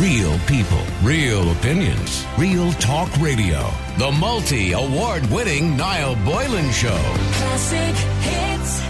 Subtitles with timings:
[0.00, 3.66] Real people, real opinions, real talk radio.
[3.96, 6.88] The multi award winning Niall Boylan Show.
[7.32, 8.80] Classic hits.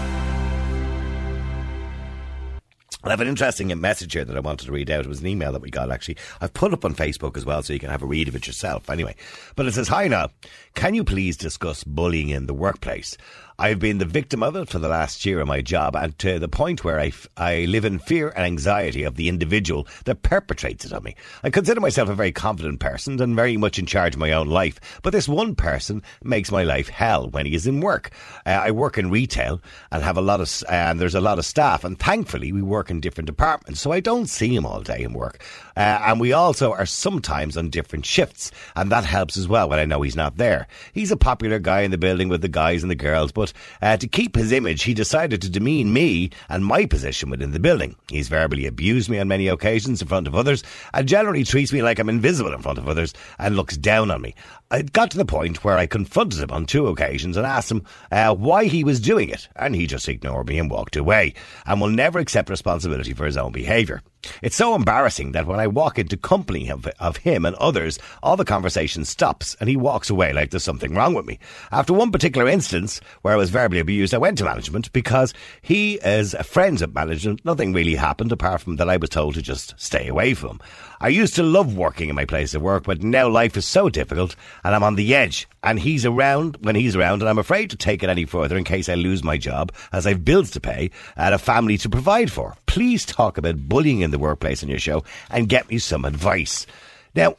[3.05, 5.05] I have an interesting message here that I wanted to read out.
[5.05, 6.17] It was an email that we got actually.
[6.41, 8.45] I've put up on Facebook as well so you can have a read of it
[8.45, 8.89] yourself.
[8.89, 9.15] Anyway,
[9.55, 10.31] but it says, Hi now,
[10.73, 13.15] can you please discuss bullying in the workplace?
[13.59, 16.37] I've been the victim of it for the last year of my job and to
[16.37, 20.21] the point where I, f- I live in fear and anxiety of the individual that
[20.21, 21.15] perpetrates it on me.
[21.41, 24.45] I consider myself a very confident person and very much in charge of my own
[24.47, 28.11] life, but this one person makes my life hell when he is in work.
[28.45, 29.59] Uh, I work in retail
[29.91, 32.61] and have a lot of, uh, and there's a lot of staff and thankfully we
[32.61, 35.43] work in different departments, so I don't see him all day in work.
[35.77, 39.77] Uh, and we also are sometimes on different shifts and that helps as well when
[39.77, 40.67] I know he's not there.
[40.91, 43.95] He's a popular guy in the building with the guys and the girls, but uh,
[43.97, 47.95] to keep his image, he decided to demean me and my position within the building.
[48.09, 50.63] He's verbally abused me on many occasions in front of others
[50.95, 54.21] and generally treats me like I'm invisible in front of others and looks down on
[54.21, 54.33] me.
[54.71, 57.83] It got to the point where I confronted him on two occasions and asked him
[58.11, 61.79] uh, why he was doing it, and he just ignored me and walked away and
[61.79, 64.01] will never accept responsibility for his own behaviour.
[64.41, 68.35] It's so embarrassing that when I walk into company of, of him and others, all
[68.35, 71.39] the conversation stops and he walks away like there's something wrong with me.
[71.71, 75.95] After one particular instance where I was verbally abused, I went to management because he
[75.95, 77.45] is friends at management.
[77.45, 80.61] Nothing really happened apart from that I was told to just stay away from him.
[80.99, 83.87] I used to love working in my place of work, but now life is so
[83.89, 85.47] difficult and I'm on the edge.
[85.63, 88.63] And he's around when he's around, and I'm afraid to take it any further in
[88.63, 92.31] case I lose my job, as I've bills to pay and a family to provide
[92.31, 92.55] for.
[92.77, 96.67] Please talk about bullying in the workplace on your show and get me some advice.
[97.15, 97.35] Now,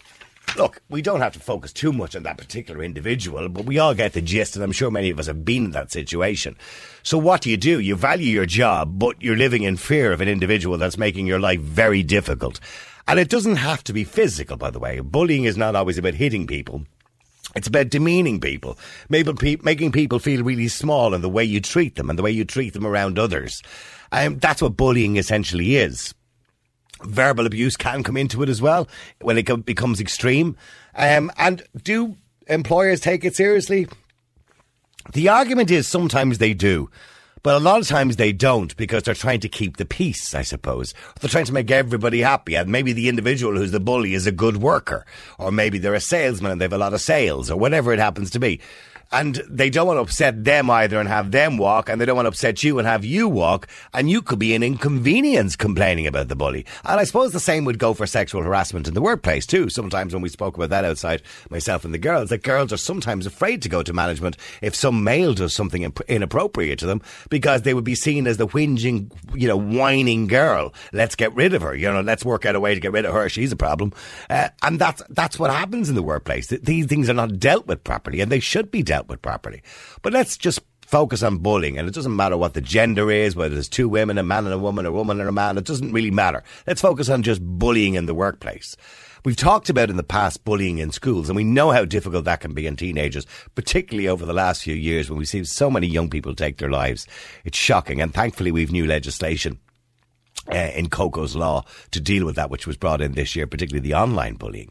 [0.56, 3.94] Look, we don't have to focus too much on that particular individual, but we all
[3.94, 6.56] get the gist, and I'm sure many of us have been in that situation.
[7.04, 7.78] So, what do you do?
[7.78, 11.38] You value your job, but you're living in fear of an individual that's making your
[11.38, 12.58] life very difficult.
[13.06, 14.98] And it doesn't have to be physical, by the way.
[14.98, 16.84] Bullying is not always about hitting people.
[17.54, 18.78] It's about demeaning people,
[19.08, 22.44] making people feel really small in the way you treat them and the way you
[22.44, 23.62] treat them around others.
[24.12, 26.14] Um, that's what bullying essentially is
[27.02, 28.88] verbal abuse can come into it as well
[29.20, 30.56] when it becomes extreme.
[30.94, 32.16] Um, and do
[32.46, 33.88] employers take it seriously?
[35.12, 36.90] The argument is sometimes they do.
[37.44, 40.42] But a lot of times they don't because they're trying to keep the peace, I
[40.42, 40.92] suppose.
[41.20, 42.56] They're trying to make everybody happy.
[42.56, 45.06] And maybe the individual who's the bully is a good worker.
[45.38, 48.00] Or maybe they're a salesman and they have a lot of sales or whatever it
[48.00, 48.60] happens to be.
[49.10, 52.16] And they don't want to upset them either and have them walk, and they don't
[52.16, 56.06] want to upset you and have you walk, and you could be an inconvenience complaining
[56.06, 56.66] about the bully.
[56.84, 59.70] And I suppose the same would go for sexual harassment in the workplace too.
[59.70, 63.24] Sometimes when we spoke about that outside, myself and the girls, that girls are sometimes
[63.24, 67.62] afraid to go to management if some male does something imp- inappropriate to them because
[67.62, 70.74] they would be seen as the whinging, you know, whining girl.
[70.92, 71.74] Let's get rid of her.
[71.74, 73.28] You know, let's work out a way to get rid of her.
[73.28, 73.92] She's a problem.
[74.28, 76.48] Uh, and that's, that's what happens in the workplace.
[76.48, 79.62] These things are not dealt with properly and they should be dealt with properly.
[80.02, 83.56] But let's just focus on bullying and it doesn't matter what the gender is, whether
[83.56, 85.58] it's two women, a man and a woman, a woman and a man.
[85.58, 86.42] It doesn't really matter.
[86.66, 88.74] Let's focus on just bullying in the workplace.
[89.24, 92.40] We've talked about in the past bullying in schools, and we know how difficult that
[92.40, 95.86] can be in teenagers, particularly over the last few years when we've seen so many
[95.86, 97.06] young people take their lives.
[97.44, 99.58] It's shocking, and thankfully we've new legislation
[100.50, 103.86] uh, in Coco's law to deal with that, which was brought in this year, particularly
[103.86, 104.70] the online bullying.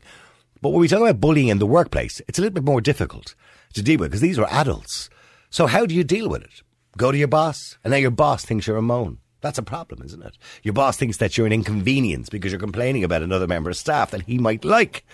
[0.61, 3.35] But when we talk about bullying in the workplace, it's a little bit more difficult
[3.73, 5.09] to deal with because these are adults.
[5.49, 6.61] So how do you deal with it?
[6.97, 9.19] Go to your boss, and now your boss thinks you're a moan.
[9.41, 10.37] That's a problem, isn't it?
[10.63, 14.11] Your boss thinks that you're an inconvenience because you're complaining about another member of staff
[14.11, 15.05] that he might like.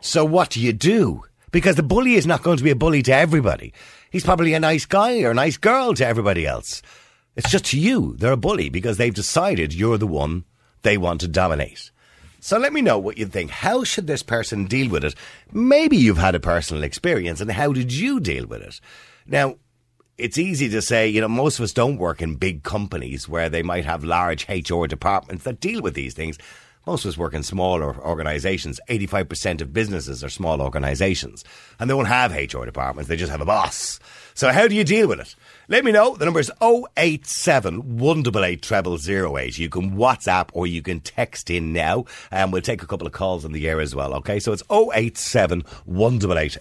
[0.00, 1.22] So what do you do?
[1.52, 3.72] Because the bully is not going to be a bully to everybody.
[4.10, 6.82] He's probably a nice guy or a nice girl to everybody else.
[7.36, 8.16] It's just to you.
[8.18, 10.44] They're a bully because they've decided you're the one
[10.82, 11.90] they want to dominate.
[12.40, 13.50] So let me know what you think.
[13.50, 15.14] How should this person deal with it?
[15.52, 18.80] Maybe you've had a personal experience and how did you deal with it?
[19.26, 19.56] Now,
[20.16, 23.48] it's easy to say, you know, most of us don't work in big companies where
[23.48, 26.38] they might have large HR departments that deal with these things.
[26.86, 28.80] Most of us work in smaller organisations.
[28.88, 31.44] 85% of businesses are small organisations.
[31.78, 34.00] And they won't have HR departments, they just have a boss.
[34.34, 35.34] So how do you deal with it?
[35.70, 36.16] Let me know.
[36.16, 39.58] The number is 087 188 0008.
[39.58, 43.12] You can WhatsApp or you can text in now and we'll take a couple of
[43.12, 44.14] calls in the air as well.
[44.14, 46.56] Okay, so it's 087 188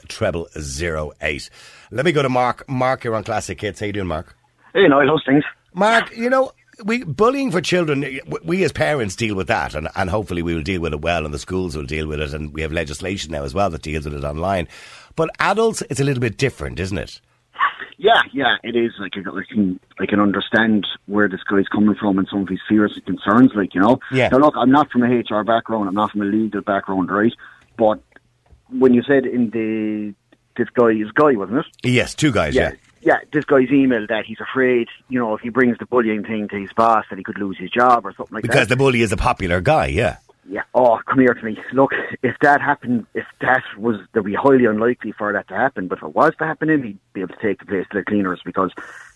[0.62, 1.50] 0008.
[1.92, 2.68] Let me go to Mark.
[2.68, 3.80] Mark, you're on Classic Hits.
[3.80, 4.36] How you doing, Mark?
[4.74, 5.46] Hey, Niall, how's things?
[5.74, 6.52] Mark, you know,
[6.84, 8.20] we bullying for children.
[8.44, 11.24] We as parents deal with that, and, and hopefully we will deal with it well,
[11.24, 13.84] and the schools will deal with it, and we have legislation now as well that
[13.84, 14.68] deals with it online.
[15.16, 17.22] But adults, it's a little bit different, isn't it?
[17.98, 18.94] Yeah, yeah, it is.
[19.00, 19.22] Like I
[19.52, 23.06] can, I can understand where this guy's coming from and some of his fears and
[23.06, 23.52] concerns.
[23.56, 24.30] Like you know, Yeah.
[24.30, 25.88] Now look, I'm not from a HR background.
[25.90, 27.34] I'm not from a legal background, right?
[27.76, 28.02] But
[28.70, 30.14] when you said in the
[30.58, 31.66] this guy is guy, wasn't it?
[31.84, 32.56] Yes, two guys.
[32.56, 32.74] Yeah.
[33.02, 33.20] yeah.
[33.32, 36.60] This guy's email that he's afraid, you know, if he brings the bullying thing to
[36.60, 38.50] his boss, that he could lose his job or something like that.
[38.50, 39.88] Because the bully is a popular guy.
[39.88, 40.18] Yeah.
[40.50, 40.64] Yeah.
[40.74, 41.58] Oh, come here to me.
[41.74, 41.92] Look,
[42.24, 45.88] if that happened, if that was, there'd be highly unlikely for that to happen.
[45.88, 47.98] But if it was to happen, him, he'd be able to take the place to
[47.98, 48.72] the cleaners because,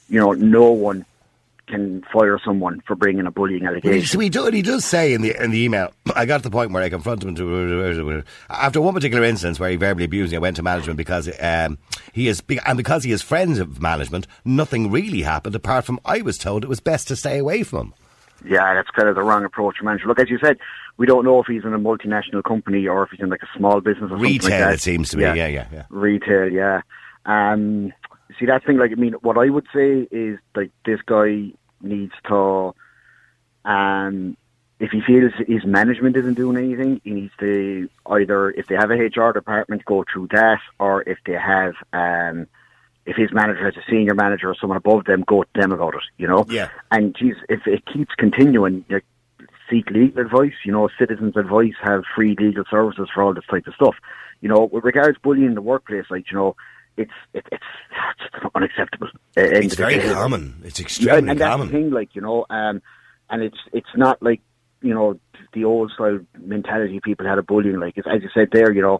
[0.10, 1.06] you know, no one
[1.68, 4.06] can fire someone for bringing a bullying allegation.
[4.06, 6.52] so he, do, he does say in the in the email, I got to the
[6.52, 10.38] point where I confronted him to, after one particular instance where he verbally abused me.
[10.38, 11.78] I went to management because um,
[12.12, 14.28] he is and because he is friends of management.
[14.44, 17.88] Nothing really happened apart from I was told it was best to stay away from
[17.88, 17.94] him.
[18.46, 20.08] Yeah, that's kind of the wrong approach manager.
[20.08, 20.58] Look, as you said,
[20.98, 23.58] we don't know if he's in a multinational company or if he's in like a
[23.58, 24.74] small business or something like Retail, that.
[24.74, 25.24] it seems to be.
[25.24, 25.86] Yeah, yeah, yeah.
[25.90, 26.82] Retail, yeah.
[27.26, 27.94] Um,
[28.40, 31.52] see, that thing, like, I mean, what I would say is, like, this guy
[31.82, 32.74] needs to,
[33.66, 34.38] um,
[34.80, 38.90] if he feels his management isn't doing anything, he needs to either, if they have
[38.90, 42.48] a HR department, go through that, or if they have, um,
[43.06, 45.96] if his manager has a senior manager or someone above them, go to them about
[45.96, 46.46] it, you know?
[46.50, 46.70] Yeah.
[46.92, 49.06] And geez, if it keeps continuing, like,
[49.70, 53.66] seek legal advice, you know, citizens' advice, have free legal services for all this type
[53.68, 53.96] of stuff.
[54.42, 56.56] You know, with regards bullying in the workplace, like, you know,
[56.98, 57.64] it's it, it's,
[58.34, 59.08] it's unacceptable.
[59.38, 60.62] Uh, It's very common.
[60.66, 61.68] It's Yeah, extremely and, and that's common.
[61.68, 62.82] the thing, like you know, um,
[63.30, 64.42] and it's it's not like
[64.82, 65.18] you know
[65.54, 67.80] the old style mentality people had of bullying.
[67.80, 69.00] Like as you said there, you know,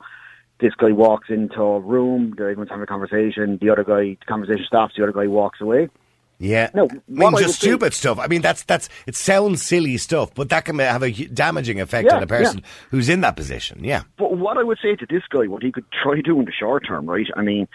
[0.62, 3.58] this guy walks into a room, everyone's having a conversation.
[3.60, 4.94] The other guy, the conversation stops.
[4.96, 5.90] The other guy walks away.
[6.38, 6.70] Yeah.
[6.74, 8.18] No, I mean, just stupid stuff.
[8.18, 12.08] I mean, that's that's it sounds silly stuff, but that can have a damaging effect
[12.10, 13.84] Yeah, on a person who's in that position.
[13.84, 14.04] Yeah.
[14.18, 16.52] But what I would say to this guy, what he could try do in the
[16.52, 17.28] short term, right?
[17.36, 17.68] I mean,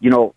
[0.00, 0.34] you know,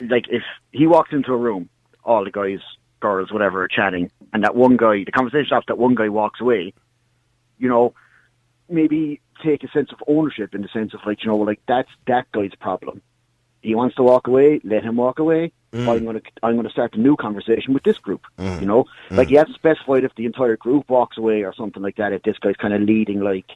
[0.00, 1.68] like if he walks into a room,
[2.04, 2.58] all the guys,
[3.00, 6.40] girls, whatever, are chatting, and that one guy, the conversation stops, that one guy walks
[6.40, 6.72] away,
[7.58, 7.94] you know,
[8.68, 11.90] maybe take a sense of ownership in the sense of like, you know, like that's
[12.06, 13.02] that guy's problem.
[13.62, 15.52] He wants to walk away, let him walk away.
[15.72, 15.88] Mm.
[15.88, 18.22] I'm going to I'm going to start a new conversation with this group.
[18.38, 18.60] Mm.
[18.60, 19.16] You know, mm.
[19.16, 22.12] like he hasn't specified if the entire group walks away or something like that.
[22.12, 23.46] If this guy's kind of leading, like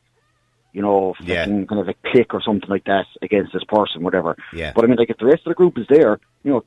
[0.73, 1.47] you know, Yeah.
[1.47, 4.37] kind of a click or something like that against this person, whatever.
[4.53, 4.73] Yeah.
[4.75, 6.65] But I mean, like if the rest of the group is there, you know,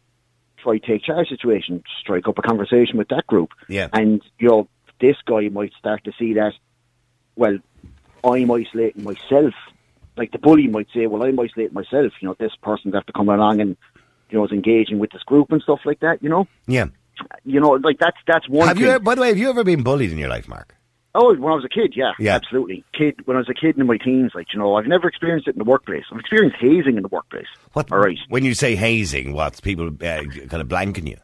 [0.57, 3.51] try take charge situation, strike up a conversation with that group.
[3.68, 3.88] Yeah.
[3.94, 4.68] And you know,
[5.00, 6.54] this guy might start to see that.
[7.36, 7.57] Well,
[8.23, 9.53] I'm isolating myself.
[10.15, 12.13] Like the bully might say, well, I'm isolating myself.
[12.19, 13.75] You know, this person's have to come along and
[14.29, 16.21] you know is engaging with this group and stuff like that.
[16.23, 16.85] You know, Yeah.
[17.43, 18.67] you know, like that's that's one.
[18.67, 18.85] Have thing.
[18.87, 20.75] you, by the way, have you ever been bullied in your life, Mark?
[21.15, 22.33] Oh, when I was a kid, yeah, Yeah.
[22.33, 22.83] absolutely.
[22.97, 25.47] Kid, when I was a kid in my teens, like you know, I've never experienced
[25.47, 26.05] it in the workplace.
[26.11, 27.45] I've experienced hazing in the workplace.
[27.73, 27.91] What?
[27.91, 28.17] All right.
[28.29, 31.17] When you say hazing, what's people uh, kind of blanking you?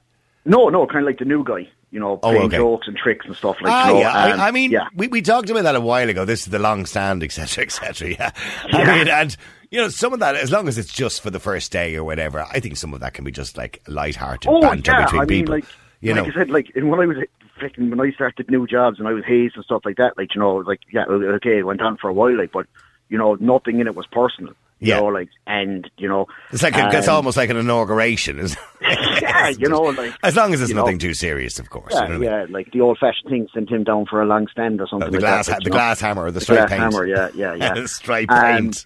[0.45, 1.67] No, no, kind of like the new guy.
[1.91, 2.57] You know, Oh, playing okay.
[2.57, 3.71] jokes and tricks and stuff like.
[3.73, 4.13] ah, you know, yeah.
[4.13, 4.87] I, I mean, yeah.
[4.95, 6.23] we, we talked about that a while ago.
[6.23, 8.09] This is the long stand, etc., etc.
[8.19, 8.31] Yeah.
[8.71, 9.35] I mean, and
[9.71, 12.03] you know, some of that, as long as it's just for the first day or
[12.03, 15.21] whatever, I think some of that can be just like light-hearted Oh banter yeah, between
[15.21, 15.55] I mean, people.
[15.55, 15.65] like,
[16.01, 17.17] you like know, I said, like and when I was
[17.59, 20.33] freaking when I started new jobs and I was hazed and stuff like that, like
[20.35, 22.67] you know, like yeah, okay, it went on for a while, like, but
[23.09, 24.53] you know, nothing in it was personal.
[24.79, 24.99] You Yeah.
[24.99, 28.55] know, like, and you know, it's like a, it's um, almost like an inauguration, is
[28.81, 31.93] yeah, you know, like as long as it's you know, nothing too serious, of course.
[31.93, 32.51] Yeah, you know what I mean?
[32.53, 35.07] like the old-fashioned thing sent him down for a long stand or something.
[35.09, 35.73] Uh, the like glass, that, ha- the know.
[35.75, 36.81] glass hammer, or the The stripe paint.
[36.81, 37.85] hammer, yeah, yeah, yeah.
[37.87, 38.85] stripe Um, paint.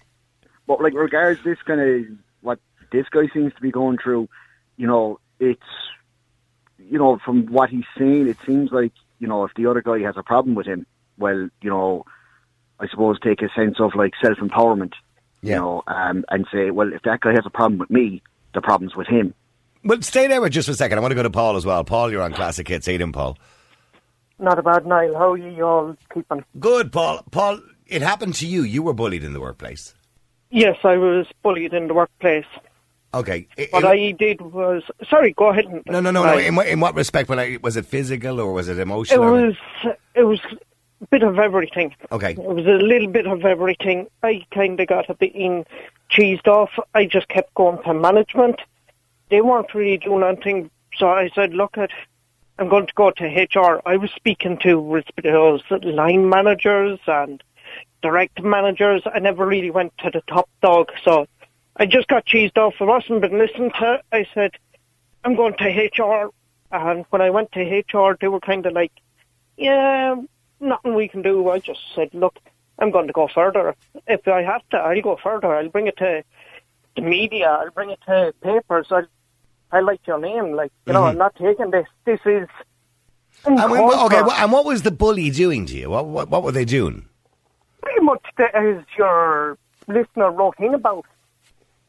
[0.66, 2.58] But like regards this kind of what
[2.90, 4.28] this guy seems to be going through,
[4.76, 5.62] you know, it's
[6.78, 10.00] you know from what he's saying, it seems like you know if the other guy
[10.00, 10.86] has a problem with him,
[11.18, 12.04] well, you know,
[12.80, 14.92] I suppose take a sense of like self empowerment,
[15.44, 15.54] Yeah.
[15.56, 18.22] you know, um, and say, well, if that guy has a problem with me,
[18.54, 19.34] the problem's with him.
[19.84, 20.96] Well, stay there with just for a second.
[20.98, 21.84] I want to go to Paul as well.
[21.84, 22.88] Paul, you're on Classic Hits.
[22.88, 23.36] Aidan, Paul.
[24.38, 25.14] Not a bad Niall.
[25.16, 26.44] How are you all keeping?
[26.58, 27.22] Good, Paul.
[27.30, 28.62] Paul, it happened to you.
[28.62, 29.94] You were bullied in the workplace.
[30.50, 32.46] Yes, I was bullied in the workplace.
[33.12, 33.46] Okay.
[33.58, 35.32] I- What in- I did was sorry.
[35.32, 35.66] Go ahead.
[35.86, 36.38] no, no, no, no.
[36.38, 37.28] In what, in what respect?
[37.28, 39.22] When I, was it physical or was it It emotional?
[39.24, 39.56] or- was
[40.14, 40.56] it was a
[41.14, 41.94] bit of everything.
[42.10, 42.32] Okay.
[42.32, 44.08] It was a little bit of everything.
[44.24, 45.64] I kind of got a bit in
[46.10, 46.70] cheesed off.
[46.92, 48.60] I just kept going to management.
[49.30, 51.90] They weren't really doing anything, so I said, "Look at."
[52.56, 53.82] I'm going to go to HR.
[53.84, 57.42] I was speaking to those line managers and
[58.00, 59.02] direct managers.
[59.12, 61.26] I never really went to the top dog, so
[61.76, 62.74] I just got cheesed off.
[62.80, 64.00] I wasn't been listened to.
[64.12, 64.52] I said,
[65.24, 66.30] I'm going to HR.
[66.70, 68.92] And when I went to HR, they were kind of like,
[69.56, 70.14] yeah,
[70.64, 71.48] nothing we can do.
[71.50, 72.38] I just said, look,
[72.78, 73.74] I'm going to go further.
[74.06, 75.54] If I have to, I'll go further.
[75.54, 76.24] I'll bring it to
[76.96, 77.48] the media.
[77.48, 78.88] I'll bring it to papers.
[78.90, 79.06] I'll,
[79.70, 80.52] I like your name.
[80.52, 81.08] Like, you know, mm-hmm.
[81.10, 81.86] I'm not taking this.
[82.04, 82.48] This is.
[83.44, 85.90] And okay, wh- and what was the bully doing to you?
[85.90, 87.06] What, what, what were they doing?
[87.82, 91.04] Pretty much the, as your listener wrote in about.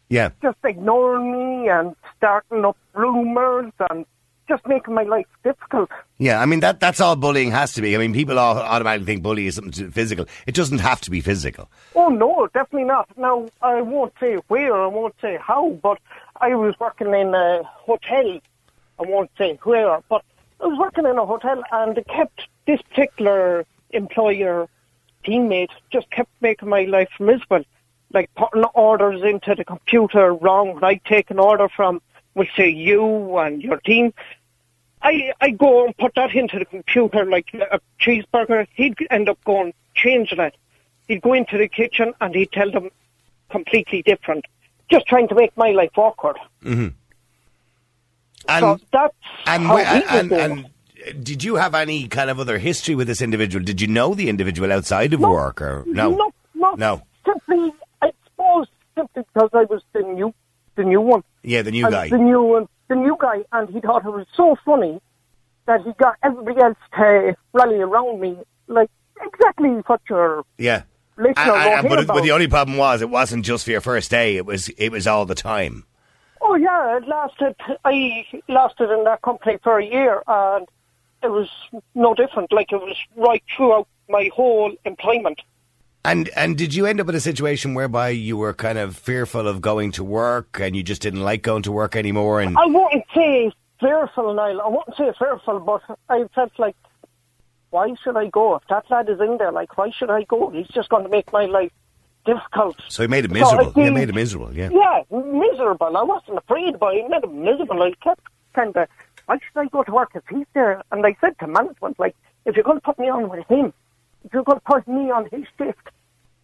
[0.09, 0.29] Yeah.
[0.41, 4.05] Just ignoring me and starting up rumours and
[4.47, 5.89] just making my life difficult.
[6.17, 7.95] Yeah, I mean that that's all bullying has to be.
[7.95, 10.25] I mean, people all automatically think bully is something physical.
[10.45, 11.69] It doesn't have to be physical.
[11.95, 13.07] Oh no, definitely not.
[13.17, 15.99] Now I won't say where, I won't say how, but
[16.41, 18.39] I was working in a hotel.
[18.99, 20.23] I won't say where, but
[20.61, 24.67] I was working in a hotel, and it kept this particular employer
[25.25, 27.65] teammate just kept making my life miserable.
[28.13, 30.75] Like putting orders into the computer wrong.
[30.75, 32.01] When I take an order from,
[32.35, 34.13] we'll say you and your team,
[35.01, 38.67] I I go and put that into the computer like a cheeseburger.
[38.75, 40.55] He'd end up going change that.
[41.07, 42.89] He'd go into the kitchen and he'd tell them
[43.49, 44.45] completely different,
[44.89, 46.37] just trying to make my life awkward.
[46.63, 46.87] Mm-hmm.
[48.47, 49.15] And so that's
[49.47, 53.21] and, how he and, and did you have any kind of other history with this
[53.21, 53.63] individual?
[53.63, 55.29] Did you know the individual outside of No.
[55.29, 56.11] work or no?
[56.11, 57.01] no, no, No.
[57.25, 60.33] Simply, I suppose, simply because I was the new,
[60.75, 61.23] the new one.
[61.45, 62.09] Yeah, the new guy.
[62.09, 65.01] The new one, the new guy, and he thought it was so funny
[65.65, 68.37] that he got everybody else to rally around me,
[68.67, 68.89] like
[69.21, 70.83] exactly what you're Yeah.
[71.17, 74.35] And- and- but, but the only problem was it wasn't just for your first day.
[74.37, 75.85] It was it was all the time.
[76.41, 77.55] Oh yeah, it lasted.
[77.85, 80.67] I lasted in that company for a year, and
[81.23, 81.49] it was
[81.95, 82.51] no different.
[82.51, 85.39] Like it was right throughout my whole employment.
[86.05, 89.47] And and did you end up in a situation whereby you were kind of fearful
[89.47, 92.41] of going to work and you just didn't like going to work anymore?
[92.41, 94.61] And I wouldn't say fearful, Niall.
[94.61, 96.75] I wouldn't say fearful, but I felt like,
[97.71, 98.55] why should I go?
[98.55, 100.49] If that lad is in there, like, why should I go?
[100.51, 101.71] He's just going to make my life
[102.25, 102.77] difficult.
[102.87, 103.73] so he made it So miserable.
[103.75, 104.53] yeah, it made it miserable.
[104.55, 104.69] Yeah.
[104.71, 105.95] Yeah, miserable.
[105.97, 107.81] I wasn't afraid, but it made him miserable.
[107.83, 108.21] I kept
[108.53, 108.87] kind of,
[109.25, 110.81] why should I go to work if he's there?
[110.91, 113.73] And I said to management, like, if you're going to put me on with him,
[114.23, 115.87] if you're going to put me on his shift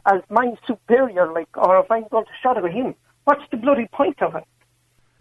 [0.06, 4.22] as my superior, like, or if I'm going to shadow him, what's the bloody point
[4.22, 4.44] of it?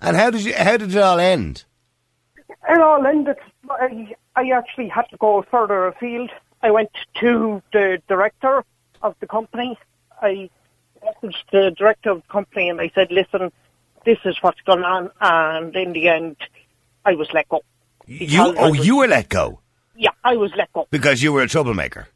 [0.01, 1.65] And how did you how did it all end?
[2.69, 3.37] It all ended.
[3.71, 6.31] I, I actually had to go further afield.
[6.63, 8.65] I went to the director
[9.03, 9.79] of the company.
[10.21, 10.49] I
[11.05, 13.53] messaged the director of the company and I said, listen,
[14.05, 15.11] this is what's going on.
[15.21, 16.37] And in the end,
[17.05, 17.63] I was let go.
[18.07, 19.61] You oh was- you were let go
[19.97, 20.89] Yeah, I was let go.
[20.91, 22.09] because you were a troublemaker.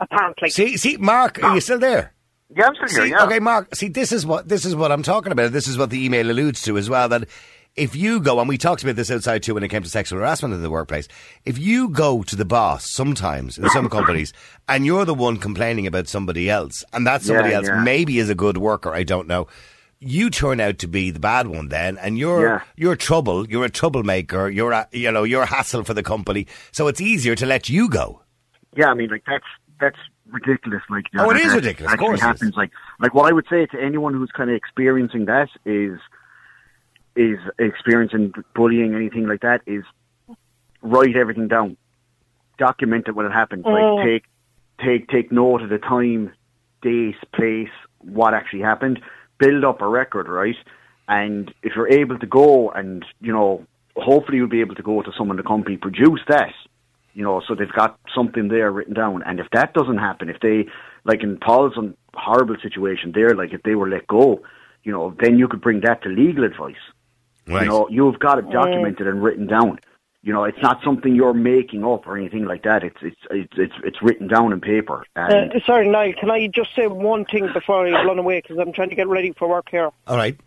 [0.00, 0.50] Yeah, apparently.
[0.50, 2.12] See see Mark, are you still there?
[2.54, 3.16] Yeah, I'm still here.
[3.16, 3.24] Yeah.
[3.26, 3.74] Okay, Mark.
[3.74, 5.52] See, this is what this is what I'm talking about.
[5.52, 7.08] This is what the email alludes to as well.
[7.08, 7.28] That
[7.76, 10.18] if you go, and we talked about this outside too when it came to sexual
[10.18, 11.06] harassment in the workplace.
[11.44, 14.32] If you go to the boss sometimes in some companies,
[14.68, 17.82] and you're the one complaining about somebody else, and that somebody Yeah, else yeah.
[17.82, 19.46] maybe is a good worker, I don't know.
[20.02, 22.60] You turn out to be the bad one then, and you're Yeah.
[22.76, 23.46] you're trouble.
[23.48, 24.48] You're a troublemaker.
[24.48, 26.46] You're a you know you're a hassle for the company.
[26.72, 28.22] So it's easier to let you go.
[28.76, 29.44] Yeah, I mean, like that's
[29.80, 29.98] that's
[30.30, 30.82] ridiculous.
[30.90, 32.26] Like, you Oh, know, it that is that ridiculous, of Actually course it is.
[32.26, 32.56] happens.
[32.56, 32.70] Like,
[33.00, 35.98] like what I would say to anyone who's kind of experiencing that is
[37.16, 39.84] is experiencing bullying, anything like that, is
[40.82, 41.76] write everything down,
[42.58, 43.64] document it when it happens.
[43.64, 43.96] Mm.
[43.96, 44.24] Like, take
[44.86, 46.32] take take note of the time,
[46.82, 47.68] date, place,
[47.98, 49.00] what actually happened.
[49.38, 50.56] Build up a record, right?
[51.08, 55.02] And if you're able to go and you know, hopefully you'll be able to go
[55.02, 56.52] to someone in the company produce that
[57.14, 59.22] you know, so they've got something there written down.
[59.24, 60.66] And if that doesn't happen, if they,
[61.04, 64.42] like in Paul's un- horrible situation there, like if they were let go,
[64.84, 66.74] you know, then you could bring that to legal advice.
[67.46, 67.62] Right.
[67.62, 69.78] You know, you've got it documented and written down.
[70.22, 72.84] You know, it's not something you're making up or anything like that.
[72.84, 75.04] It's it's it's it's, it's written down in paper.
[75.16, 78.42] And Uh, sorry, Niall, can I just say one thing before I run away?
[78.42, 79.90] Because I'm trying to get ready for work here.
[80.06, 80.38] All right.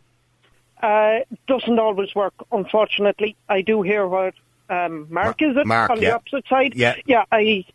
[0.82, 3.36] Uh, doesn't always work, unfortunately.
[3.50, 4.36] I do hear what
[4.74, 6.10] um, Mark Mar- is it Mark, on yeah.
[6.10, 6.74] the opposite side.
[6.75, 6.96] Yeah.
[7.06, 7.25] yeah.
[7.32, 7.65] I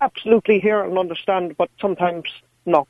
[0.00, 2.24] absolutely hear and understand, but sometimes
[2.64, 2.86] no,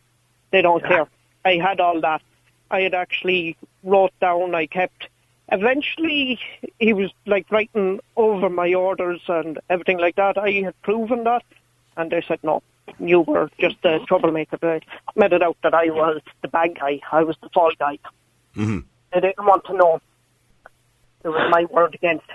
[0.51, 1.07] they don't care.
[1.45, 2.23] I had all that.
[2.71, 4.55] I had actually wrote down.
[4.55, 5.09] I kept.
[5.53, 6.41] Eventually,
[6.81, 10.37] he was like writing over my orders and everything like that.
[10.37, 11.45] I had proven that,
[11.97, 12.63] and they said no.
[12.99, 14.59] You were just a troublemaker.
[14.61, 14.81] They
[15.15, 17.01] made it out that I was the bad guy.
[17.13, 17.99] I was the fall guy.
[18.57, 18.79] Mm-hmm.
[19.13, 20.01] They didn't want to know.
[21.25, 22.27] It was my word against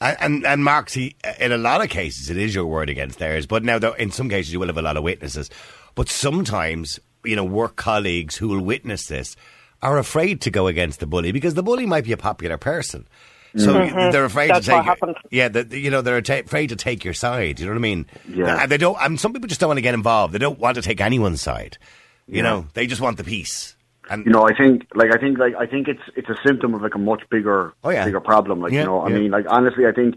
[0.00, 3.46] And, and and Mark, in a lot of cases, it is your word against theirs.
[3.46, 5.50] But now, though, in some cases, you will have a lot of witnesses.
[5.94, 9.36] But sometimes, you know, work colleagues who will witness this
[9.82, 13.06] are afraid to go against the bully because the bully might be a popular person.
[13.54, 14.54] So they're afraid Mm-hmm.
[14.54, 14.82] That's to take.
[14.84, 15.16] happened.
[15.30, 17.60] Yeah, the, you know they're ta- afraid to take your side.
[17.60, 18.06] You know what I mean?
[18.26, 18.62] Yeah.
[18.62, 18.96] And they don't.
[18.98, 20.32] And some people just don't want to get involved.
[20.32, 21.76] They don't want to take anyone's side.
[22.26, 23.76] You know, they just want the peace.
[24.12, 26.74] And- you know, I think, like, I think, like, I think it's it's a symptom
[26.74, 28.04] of like a much bigger, Oh, yeah.
[28.04, 28.60] bigger problem.
[28.60, 29.18] Like, Yeah, you know, I yeah.
[29.18, 30.16] mean, like, honestly, I think,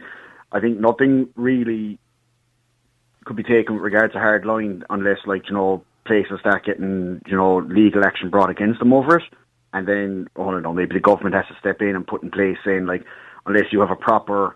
[0.51, 1.97] I think nothing really
[3.23, 7.21] could be taken with regard to hard line unless, like, you know, places start getting,
[7.25, 9.23] you know, legal action brought against them over it,
[9.73, 12.21] and then, oh, I don't know, maybe the government has to step in and put
[12.21, 13.03] in place saying, like,
[13.45, 14.55] unless you have a proper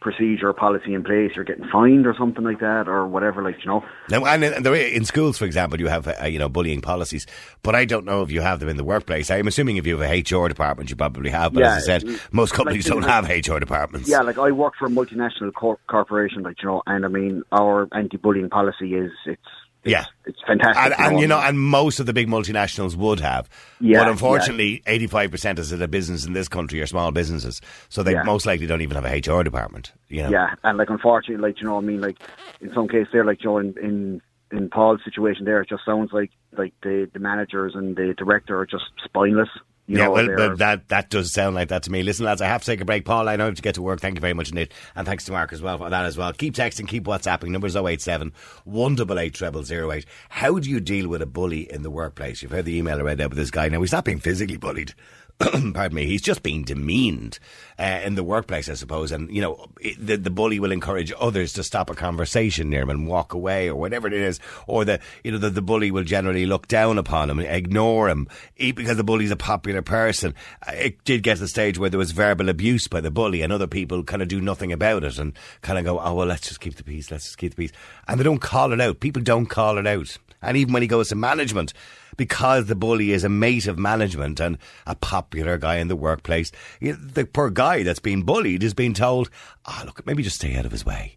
[0.00, 3.56] procedure or policy in place, you're getting fined or something like that, or whatever, like,
[3.64, 3.84] you know.
[4.08, 7.26] Now, and in, in schools, for example, you have uh, you know bullying policies,
[7.62, 9.30] but I don't know if you have them in the workplace.
[9.30, 11.52] I'm assuming if you have a HR department, you probably have.
[11.52, 14.08] But as I said, most companies like, don't know, have HR departments.
[14.08, 17.42] Yeah, like I work for a multinational cor- corporation, like you know, and I mean,
[17.52, 19.42] our anti-bullying policy is it's,
[19.84, 20.04] it's Yeah.
[20.26, 20.76] it's fantastic.
[20.98, 23.48] And, and you know, and most of the big multinationals would have,
[23.80, 28.02] Yeah, but unfortunately, eighty-five percent of the business in this country are small businesses, so
[28.02, 28.22] they Yeah.
[28.24, 29.92] most likely don't even have a HR department.
[30.08, 32.18] You know, yeah, and like unfortunately, like you know, I mean, like
[32.60, 35.84] in some cases, there, like you know, in in in Paul's situation, there, it just
[35.84, 39.48] sounds like like the the managers and the director are just spineless.
[39.88, 42.02] You yeah, know, well, they're- that that does sound like that to me.
[42.02, 43.06] Listen, lads, I have to take a break.
[43.06, 44.00] Paul, I know I have to get to work.
[44.00, 44.68] Thank you very much indeed.
[44.94, 46.30] And thanks to Mark as well for that as well.
[46.34, 47.48] Keep texting, keep WhatsApping.
[47.48, 48.32] Numbers 087
[48.64, 50.04] 188 0008.
[50.28, 52.42] How do you deal with a bully in the workplace?
[52.42, 53.68] You've heard the email I read out with this guy.
[53.68, 54.94] Now, he's not being physically bullied.
[55.72, 56.04] Pardon me.
[56.04, 57.38] He's just being demeaned
[57.78, 59.12] uh, in the workplace, I suppose.
[59.12, 62.82] And, you know, it, the, the bully will encourage others to stop a conversation near
[62.82, 64.40] him and walk away or whatever it is.
[64.66, 68.26] Or the, you know, the, the bully will generally look down upon him, ignore him,
[68.56, 70.34] because the bully's a popular person.
[70.66, 73.42] Uh, It did get to the stage where there was verbal abuse by the bully
[73.42, 76.26] and other people kind of do nothing about it and kind of go, oh, well,
[76.26, 77.72] let's just keep the peace, let's just keep the peace.
[78.08, 78.98] And they don't call it out.
[78.98, 80.18] People don't call it out.
[80.42, 81.72] And even when he goes to management,
[82.18, 86.52] because the bully is a mate of management and a popular guy in the workplace,
[86.82, 89.30] the poor guy that's being bullied is being told,
[89.64, 91.16] ah, look, maybe just stay out of his way.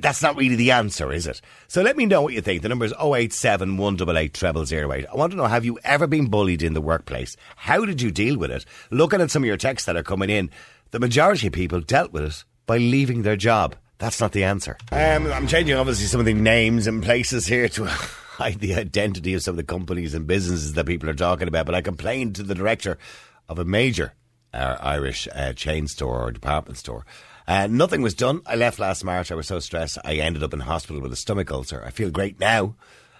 [0.00, 1.40] That's not really the answer, is it?
[1.66, 2.62] So let me know what you think.
[2.62, 5.06] The number is 087 188 0008.
[5.06, 7.36] I want to know, have you ever been bullied in the workplace?
[7.56, 8.64] How did you deal with it?
[8.90, 10.50] Looking at some of your texts that are coming in,
[10.90, 13.76] the majority of people dealt with it by leaving their job.
[13.98, 14.76] That's not the answer.
[14.92, 17.90] Um, I'm changing obviously some of the names and places here to
[18.38, 21.66] hide the identity of some of the companies and businesses that people are talking about.
[21.66, 22.96] But I complained to the director
[23.48, 24.14] of a major
[24.54, 27.04] uh, Irish uh, chain store or department store.
[27.48, 28.40] Uh, nothing was done.
[28.46, 29.32] I left last March.
[29.32, 29.98] I was so stressed.
[30.04, 31.82] I ended up in hospital with a stomach ulcer.
[31.84, 32.76] I feel great now,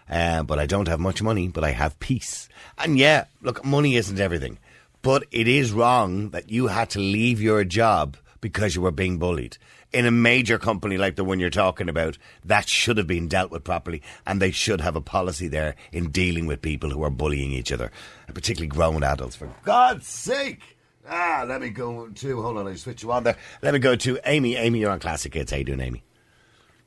[0.09, 2.49] uh, but I don't have much money, but I have peace.
[2.77, 4.59] And yeah, look, money isn't everything,
[5.03, 9.19] but it is wrong that you had to leave your job because you were being
[9.19, 9.59] bullied.
[9.91, 13.51] In a major company like the one you're talking about, that should have been dealt
[13.51, 17.11] with properly, and they should have a policy there in dealing with people who are
[17.11, 17.91] bullying each other,
[18.27, 19.37] and particularly grown adults.
[19.37, 20.77] For God's sake!
[21.09, 22.43] Ah, let me go to.
[22.43, 23.37] Hold on, I switch you on there.
[23.63, 24.57] Let me go to Amy.
[24.57, 25.53] Amy, you're on Classic Hits.
[25.53, 26.05] How you doing, Amy?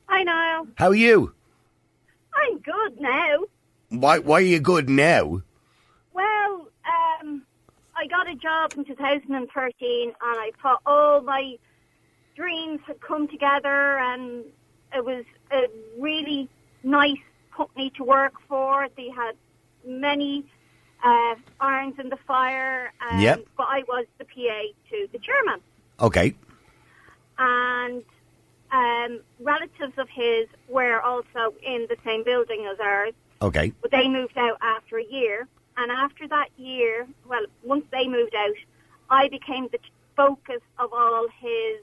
[0.06, 0.68] Hi, Niall.
[0.76, 1.34] How are you?
[2.34, 3.38] I'm good now.
[3.88, 4.20] Why?
[4.20, 5.42] Why are you good now?
[6.12, 6.68] Well,
[7.20, 7.42] um,
[7.96, 11.56] I got a job in 2013, and I thought all my
[12.36, 14.44] dreams had come together, and
[14.94, 15.66] it was a
[15.98, 16.48] really
[16.82, 17.18] nice
[17.56, 18.88] company to work for.
[18.96, 19.34] They had
[19.86, 20.44] many
[21.04, 23.40] uh, irons in the fire, um, Yep.
[23.56, 25.60] but I was the PA to the chairman.
[26.00, 26.34] Okay.
[27.38, 28.02] and
[28.72, 33.72] um, relatives of his were also in the same building as ours, Okay.
[33.82, 35.46] but they moved out after a year.
[35.76, 38.54] And after that year, well, once they moved out,
[39.10, 39.78] I became the
[40.16, 41.80] focus of all his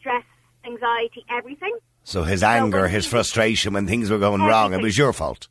[0.00, 0.24] stress,
[0.64, 1.72] anxiety, everything.
[2.04, 5.12] So his anger, when his he- frustration when things were going wrong, it was your
[5.12, 5.48] fault.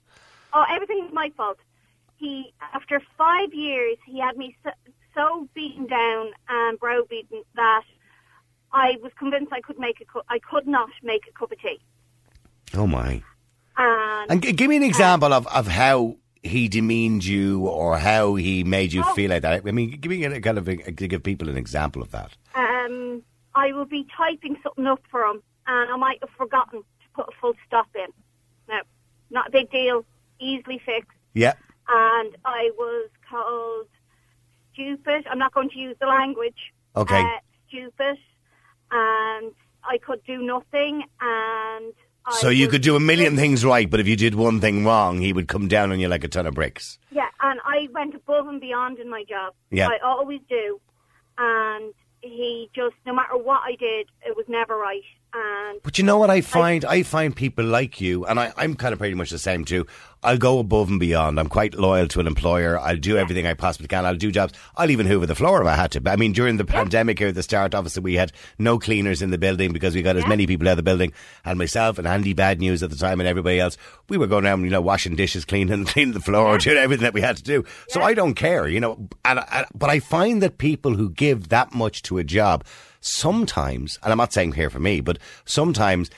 [0.53, 1.57] Oh, everything was my fault.
[2.17, 4.71] He, after five years, he had me so,
[5.15, 7.83] so beaten down and browbeaten that
[8.73, 11.59] I was convinced I could make a cu- I could not make a cup of
[11.62, 11.79] tea.
[12.73, 13.23] Oh my.
[13.77, 18.35] And, And g- give me an example of, of how he demeaned you or how
[18.35, 19.13] he made you Oh.
[19.13, 19.63] feel like that.
[19.65, 22.35] I mean, give me a kind of a, to give people an example of that.
[22.55, 23.23] um,
[23.59, 27.27] I will be typing something up for him, and I might have forgotten to put
[27.27, 28.07] a full stop in.
[28.69, 28.81] Now,
[29.29, 30.05] not a big deal,
[30.39, 31.17] easily fixed.
[31.33, 31.53] Yeah.
[31.89, 33.87] And I was called
[34.73, 35.27] stupid.
[35.29, 36.71] I'm not going to use the language.
[36.95, 37.21] Okay.
[37.21, 38.17] Uh, stupid,
[38.91, 39.51] and
[39.83, 41.03] I could do nothing.
[41.19, 41.93] And
[42.25, 44.85] I So you could do a million things right, but if you did one thing
[44.85, 46.97] wrong, he would come down on you like a ton of bricks.
[47.11, 49.53] Yeah, and I went above and beyond in my job.
[49.69, 49.89] Yeah.
[49.89, 50.79] I always do.
[51.37, 55.01] And he just, no matter what I did, it was never right.
[55.34, 56.84] And But you know what I find?
[56.86, 59.86] I find people like you, and I, I'm kind of pretty much the same too.
[60.21, 61.39] I'll go above and beyond.
[61.39, 62.77] I'm quite loyal to an employer.
[62.77, 64.05] I'll do everything I possibly can.
[64.05, 64.53] I'll do jobs.
[64.75, 66.01] I'll even hoover the floor if I had to.
[66.01, 69.21] But I mean, during the pandemic here at the start, obviously we had no cleaners
[69.21, 71.13] in the building because we got as many people out of the building.
[71.45, 73.77] And myself and Andy Bad News at the time and everybody else,
[74.10, 77.13] we were going around, you know, washing dishes, cleaning, cleaning the floor, doing everything that
[77.13, 77.63] we had to do.
[77.88, 79.08] So I don't care, you know.
[79.23, 82.65] And, and but I find that people who give that much to a job,
[82.99, 86.10] sometimes, and I'm not saying here for me, but sometimes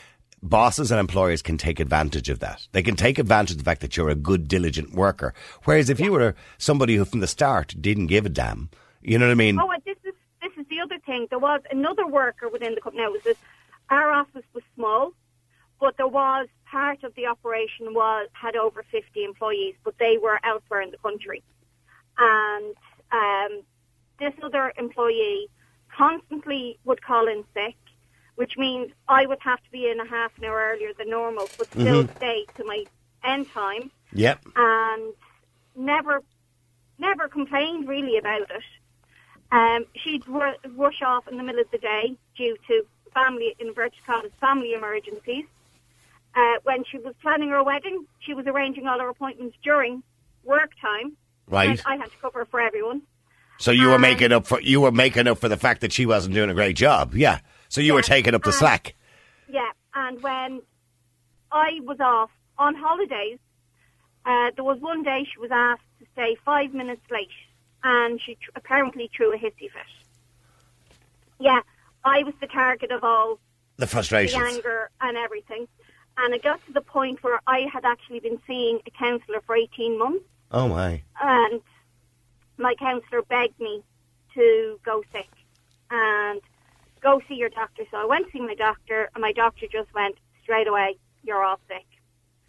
[0.44, 2.68] bosses and employers can take advantage of that.
[2.72, 5.34] They can take advantage of the fact that you're a good, diligent worker.
[5.64, 8.70] Whereas if you were somebody who from the start didn't give a damn,
[9.02, 9.60] you know what I mean?
[9.60, 11.28] Oh, and this is this is the other thing.
[11.30, 13.04] There was another worker within the company.
[13.04, 13.38] Now, was that
[13.90, 15.14] our office was small,
[15.80, 20.40] but there was part of the operation was had over fifty employees, but they were
[20.44, 21.44] elsewhere in the country,
[22.18, 22.76] and
[23.12, 23.62] um,
[24.20, 25.50] this other employee
[25.96, 27.76] constantly would call in sick,
[28.36, 31.50] which means I would have to be in a half an hour earlier than normal,
[31.58, 32.86] but still stay to my
[33.24, 34.40] end time Yep.
[34.56, 35.14] and
[35.76, 36.22] never
[36.98, 38.64] never complained really about it.
[39.52, 44.00] Um, she'd ru- rush off in the middle of the day due to family, inverted
[44.06, 45.46] commas, family emergencies.
[46.36, 50.02] Uh, when she was planning her wedding, she was arranging all her appointments during
[50.46, 51.18] work time.
[51.48, 51.70] Right.
[51.72, 53.02] And I had to cover for everyone.
[53.60, 55.92] So you were Um, making up for you were making up for the fact that
[55.92, 57.14] she wasn't doing a great job.
[57.16, 57.40] Yeah.
[57.72, 58.96] So you were taking up the Um, slack.
[59.48, 60.62] Yeah, and when
[61.54, 63.40] I was off on holidays,
[64.26, 67.30] uh, there was one day she was asked to stay five minutes late,
[67.82, 69.88] and she tr- apparently threw a hissy fit.
[71.40, 71.62] Yeah,
[72.04, 73.40] I was the target of all
[73.78, 75.66] The frustration, the anger and everything,
[76.18, 79.56] and it got to the point where I had actually been seeing a counsellor for
[79.56, 81.04] 18 months, Oh my.
[81.22, 81.62] and
[82.58, 83.82] my counsellor begged me
[84.34, 85.30] to go sick
[85.90, 86.42] and
[87.02, 87.84] go see your doctor.
[87.92, 91.44] So I went to see my doctor, and my doctor just went straight away, "You're
[91.44, 91.86] all sick."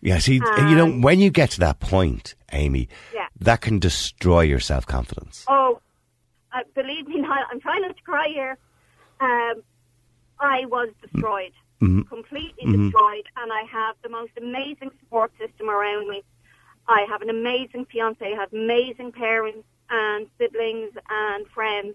[0.01, 3.29] Yeah, see, you know, Um, when you get to that point, Amy, Yeah.
[3.38, 5.45] that can destroy your self confidence.
[5.49, 5.81] Oh,
[6.53, 8.59] uh, believe me, not, I'm trying not to cry here.
[9.21, 9.62] Um,
[10.41, 16.25] I was destroyed, completely destroyed, and I have the most amazing support system around me.
[16.88, 21.95] I have an amazing fiance, I have amazing parents and siblings and friends.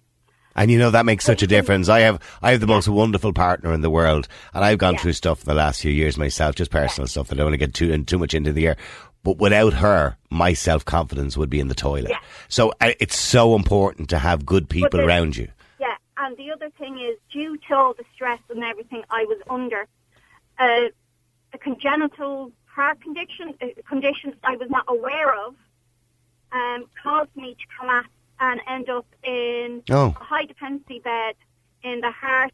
[0.58, 1.88] And you know that makes such a difference.
[1.88, 5.00] I have I have the most wonderful partner in the world, and I've gone Yeah.
[5.02, 7.28] through stuff in the last few years myself, just personal stuff.
[7.28, 8.78] That I don't want to get too in, too much into the air.
[9.24, 12.10] But without her, my self confidence would be in the toilet.
[12.10, 12.20] Yeah.
[12.48, 15.48] So uh, it's so important to have good people around you.
[15.80, 19.38] Yeah, and the other thing is, due to all the stress and everything I was
[19.50, 19.86] under,
[20.60, 20.90] uh,
[21.54, 25.56] a congenital heart condition, a condition I was not aware of,
[26.52, 28.08] um, caused me to collapse
[28.40, 30.16] and end up in Oh.
[30.20, 31.36] a high dependency bed
[31.84, 32.54] in the heart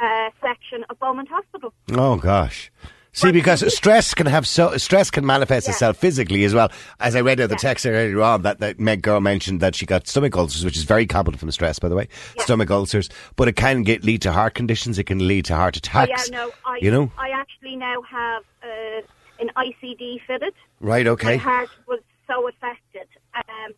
[0.00, 1.72] uh, section of Beaumont Hospital.
[1.92, 2.70] Oh gosh.
[3.12, 5.72] See, because stress can have so stress can manifest Yeah.
[5.72, 6.70] itself physically as well.
[7.00, 7.68] As I read out the Yeah.
[7.70, 10.82] text earlier on, that that Meg girl mentioned that she got stomach ulcers, which is
[10.84, 12.08] very common from stress, by the way.
[12.36, 12.42] Yeah.
[12.42, 14.98] Stomach ulcers, but it can get lead to heart conditions.
[14.98, 16.30] It can lead to heart Oh, yeah, attacks.
[16.30, 19.00] no, I, you know, I actually now have uh,
[19.40, 20.52] an ICD fitted.
[20.80, 21.06] right?
[21.06, 21.36] Okay.
[21.36, 23.06] My heart was so affected.
[23.34, 23.72] Um,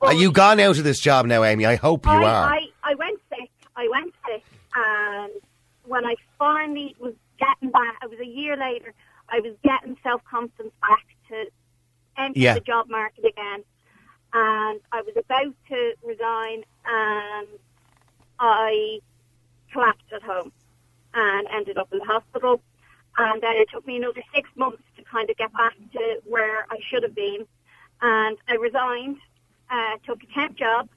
[0.00, 1.66] Are you gone out of this job now, Amy?
[1.66, 2.52] I hope you I, are.
[2.52, 3.50] I, I went sick.
[3.76, 5.32] I went sick, and
[5.84, 8.94] when I finally was getting back, it was a year later.
[9.28, 11.46] I was getting self confidence back to
[12.16, 12.54] enter Yeah.
[12.54, 13.64] the job market again,
[14.32, 17.48] and I was about to resign, and
[18.38, 19.00] I
[19.72, 20.52] collapsed at home
[21.14, 22.60] and ended up in the hospital.
[23.18, 26.66] And then it took me another six months to kind of get back to where
[26.70, 27.46] I should have been.
[28.02, 29.16] And I resigned,
[29.70, 30.88] uh, took a temp job,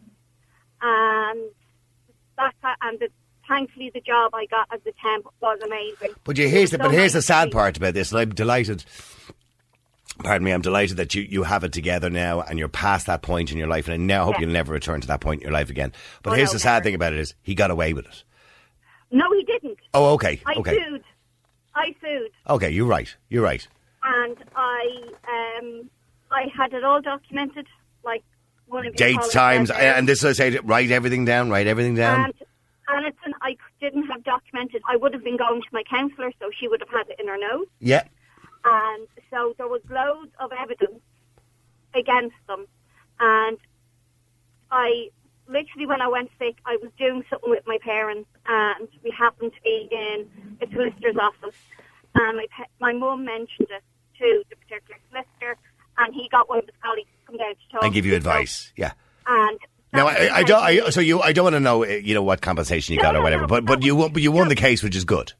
[0.82, 1.39] and
[2.38, 3.10] that and the,
[3.47, 6.15] thankfully the job I got as a temp was amazing.
[6.23, 8.84] But you, here's the So but here's the sad part about this, and I'm delighted.
[10.23, 13.21] Pardon me, I'm delighted that you, you have it together now, and you're past that
[13.21, 14.41] point in your life, and I now hope Yeah.
[14.41, 15.93] you'll never return to that point in your life again.
[16.23, 16.84] But Oh, here's no, the sad never.
[16.84, 18.23] thing about it is he got away with it.
[19.12, 19.77] No, he didn't.
[19.93, 21.03] Oh, okay, I okay, sued.
[21.73, 22.69] I sued, okay.
[22.69, 23.15] You're right.
[23.29, 23.65] You're right.
[24.03, 25.01] and I
[25.58, 25.89] um
[26.32, 27.67] I had it all documented,
[28.03, 28.38] like one of your
[28.95, 31.49] Dates, times, and this is I say write everything down.
[31.49, 32.25] Write everything down.
[32.25, 32.34] And
[32.89, 34.82] Alison, I didn't have documented.
[34.88, 37.27] I would have been going to my counsellor, so she would have had it in
[37.27, 37.69] her notes.
[37.79, 38.03] yeah.
[38.65, 40.99] and so there was loads of evidence
[41.93, 42.65] against them.
[43.19, 43.58] And
[44.71, 45.10] I
[45.47, 49.51] literally, when I went sick, I was doing something with my parents, and we happened
[49.53, 50.27] to be in
[50.62, 51.58] a solicitor's office,
[52.15, 53.84] and my pa- my mum mentioned it
[54.19, 55.58] to the particular solicitor,
[55.97, 57.83] and he got one of his colleagues down to talk.
[57.83, 58.71] And give you advice.
[58.75, 58.93] Yeah.
[59.27, 59.59] And
[59.93, 60.61] Now I, I don't.
[60.63, 63.03] I, so you, I don't want to know, uh, you know, what compensation you No,
[63.03, 63.41] got or no, whatever.
[63.43, 63.85] no, but but no.
[63.85, 64.13] you won.
[64.13, 65.33] But you won the case, which is good.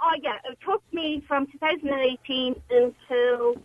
[0.00, 3.56] Oh yeah, it took me from 2018 until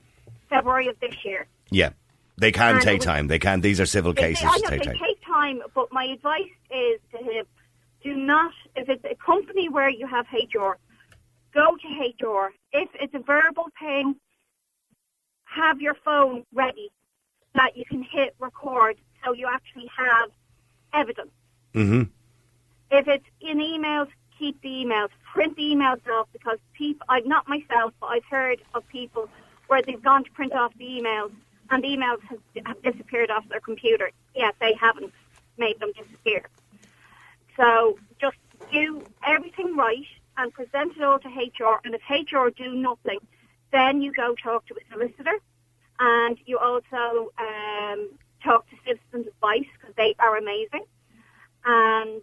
[0.49, 1.45] February of this year.
[1.69, 1.89] Yeah.
[2.37, 3.27] They can And take was- time.
[3.27, 3.61] They can.
[3.61, 4.97] These are civil They- cases I know take they time.
[5.03, 7.45] take time, but my advice is to him:
[8.03, 8.51] do not.
[8.75, 10.77] If it's a company where you have HR,
[11.53, 11.87] go to
[12.27, 12.51] HR.
[12.73, 14.15] If it's a verbal thing,
[15.45, 16.89] have your phone ready
[17.55, 20.29] that you can hit record, so you actually have
[20.93, 21.31] evidence.
[21.73, 22.03] hmm
[22.89, 25.09] If it's in emails, keep the emails.
[25.33, 29.29] Print the emails off because people, I've not myself, but I've heard of people
[29.67, 31.31] where they've gone to print off the emails
[31.69, 34.11] and the emails have, have disappeared off their computer.
[34.35, 35.13] Yes, they haven't
[35.57, 36.47] made them disappear.
[37.57, 38.37] So just
[38.71, 40.05] do everything right
[40.37, 41.79] and present it all to HR.
[41.83, 43.19] And if HR do nothing,
[43.71, 45.37] then you go talk to a solicitor
[46.01, 48.09] and you also um,
[48.43, 50.85] talk to Citizens Advice because they are amazing.
[51.65, 52.21] And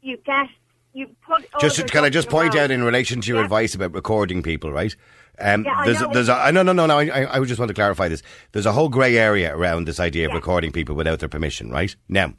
[0.00, 0.48] you get
[0.94, 3.44] you put Just can I just point out in relation to your Yeah.
[3.44, 4.94] advice about recording people, right?
[5.38, 7.44] Um, Yeah, I there's know there's a, I no no no no I, I I
[7.44, 8.22] just want to clarify this.
[8.52, 10.36] There's a whole grey area around this idea of Yeah.
[10.36, 11.94] recording people without their permission, right?
[12.08, 12.34] Now.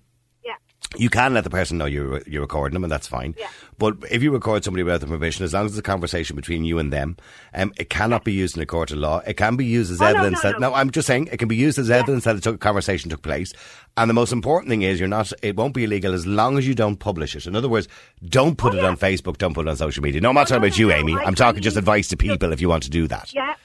[0.97, 3.35] You can let the person know you're you're recording them, and that's fine.
[3.37, 3.47] Yeah.
[3.77, 6.63] But if you record somebody without the permission, as long as it's a conversation between
[6.63, 7.17] you and them,
[7.53, 9.19] um, it cannot be used in a court of law.
[9.27, 10.73] It can be used as Oh, evidence no, that no.
[10.73, 13.51] I'm just saying it can be used as evidence that a took, conversation took place.
[13.97, 15.31] And the most important thing is you're not.
[15.41, 17.45] It won't be illegal as long as you don't publish it.
[17.47, 17.87] In other words,
[18.27, 20.21] don't put it on Facebook, don't put it on social media.
[20.21, 21.13] No, I'm not Oh, no, talking about no, you, no, Amy.
[21.21, 23.55] I- I'm talking just advice to people if you want to do that Yeah, yeah.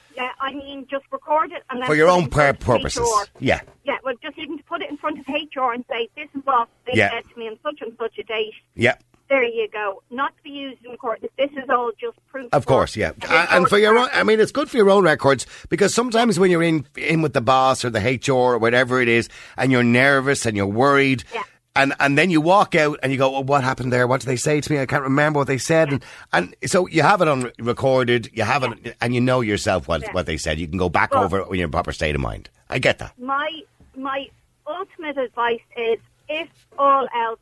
[0.51, 2.99] I mean, just record it and then for your own pur- purposes.
[2.99, 3.27] HR.
[3.39, 3.61] Yeah.
[3.83, 6.41] Yeah, well, just even to put it in front of HR and say, this is
[6.45, 7.09] what they Yeah.
[7.11, 8.53] said to me on such and such a date.
[8.75, 8.95] Yeah.
[9.29, 10.03] There you go.
[10.09, 11.21] Not to be used in court.
[11.37, 12.49] This is all just proof.
[12.51, 13.11] Of course, yeah,
[13.49, 14.09] and for your own.
[14.13, 17.31] I mean, it's good for your own records because sometimes when you're in in with
[17.31, 21.23] the boss or the HR or whatever it is, and you're nervous and you're worried,
[21.33, 21.43] Yeah.
[21.75, 24.05] And and then you walk out and you go, well, "What happened there?
[24.07, 24.79] What did they say to me?
[24.79, 26.03] I can't remember what they said." And,
[26.33, 30.01] and so you have it on recorded, you have it, and you know yourself what
[30.01, 30.11] Yeah.
[30.11, 30.59] what they said.
[30.59, 32.49] You can go back Well- over it when you're in proper state of mind.
[32.69, 33.17] I get that.
[33.19, 33.61] My
[33.95, 34.27] my
[34.67, 37.39] ultimate advice is, if all else,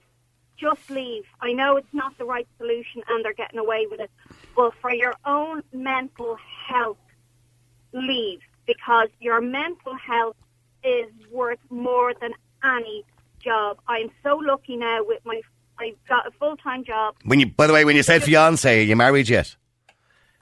[0.58, 1.26] just leave.
[1.42, 4.12] I know it's not the right solution, and they're getting away with it,
[4.56, 6.38] but for your own mental
[6.68, 6.98] health,
[7.94, 10.36] leave because your mental health
[10.84, 13.04] is worth more than any
[13.42, 13.78] job.
[13.88, 15.42] I'm so lucky now with my.
[15.80, 17.16] I've got a full time job.
[17.24, 19.56] When you, by the way, when you said fiance, are you married yet?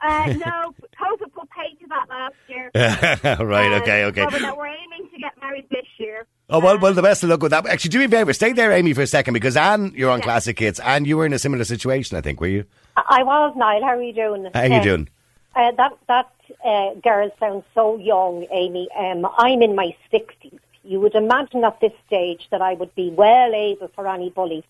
[0.01, 2.71] Uh, no, COVID put pay to that last year.
[3.45, 3.71] right.
[3.73, 4.03] Uh, Okay.
[4.05, 4.25] Okay.
[4.29, 6.25] But we're aiming to get married this year.
[6.49, 7.65] Oh well, well, the best of luck with that.
[7.67, 10.19] Actually, do me a favour, stay there, Amy, for a second, because Anne, you're on
[10.19, 10.23] Yeah.
[10.25, 12.65] Classic Hits, and you were in a similar situation, I think, were you?
[12.95, 13.81] I was, Niall.
[13.83, 14.49] How are you doing?
[14.53, 15.09] How are you Uh, doing?
[15.55, 16.31] Uh, that that
[16.65, 18.87] uh, girl sounds so young, Amy.
[18.97, 20.57] Um, I'm in my 60s.
[20.87, 24.63] You would imagine at this stage that I would be well able for any bully.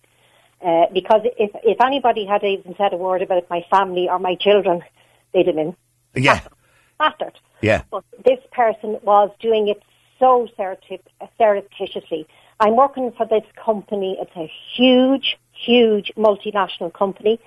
[0.62, 4.34] Uh, because if if anybody had even said a word about my family or my
[4.36, 4.82] children,
[5.32, 5.76] they'd have been
[6.16, 6.42] Yeah,
[6.98, 7.38] battered.
[7.62, 7.84] yeah.
[7.92, 9.84] But this person was doing it
[10.18, 10.48] so
[11.38, 12.26] surreptitiously.
[12.60, 14.18] I'm working for this company.
[14.20, 17.40] It's a huge, huge multinational company.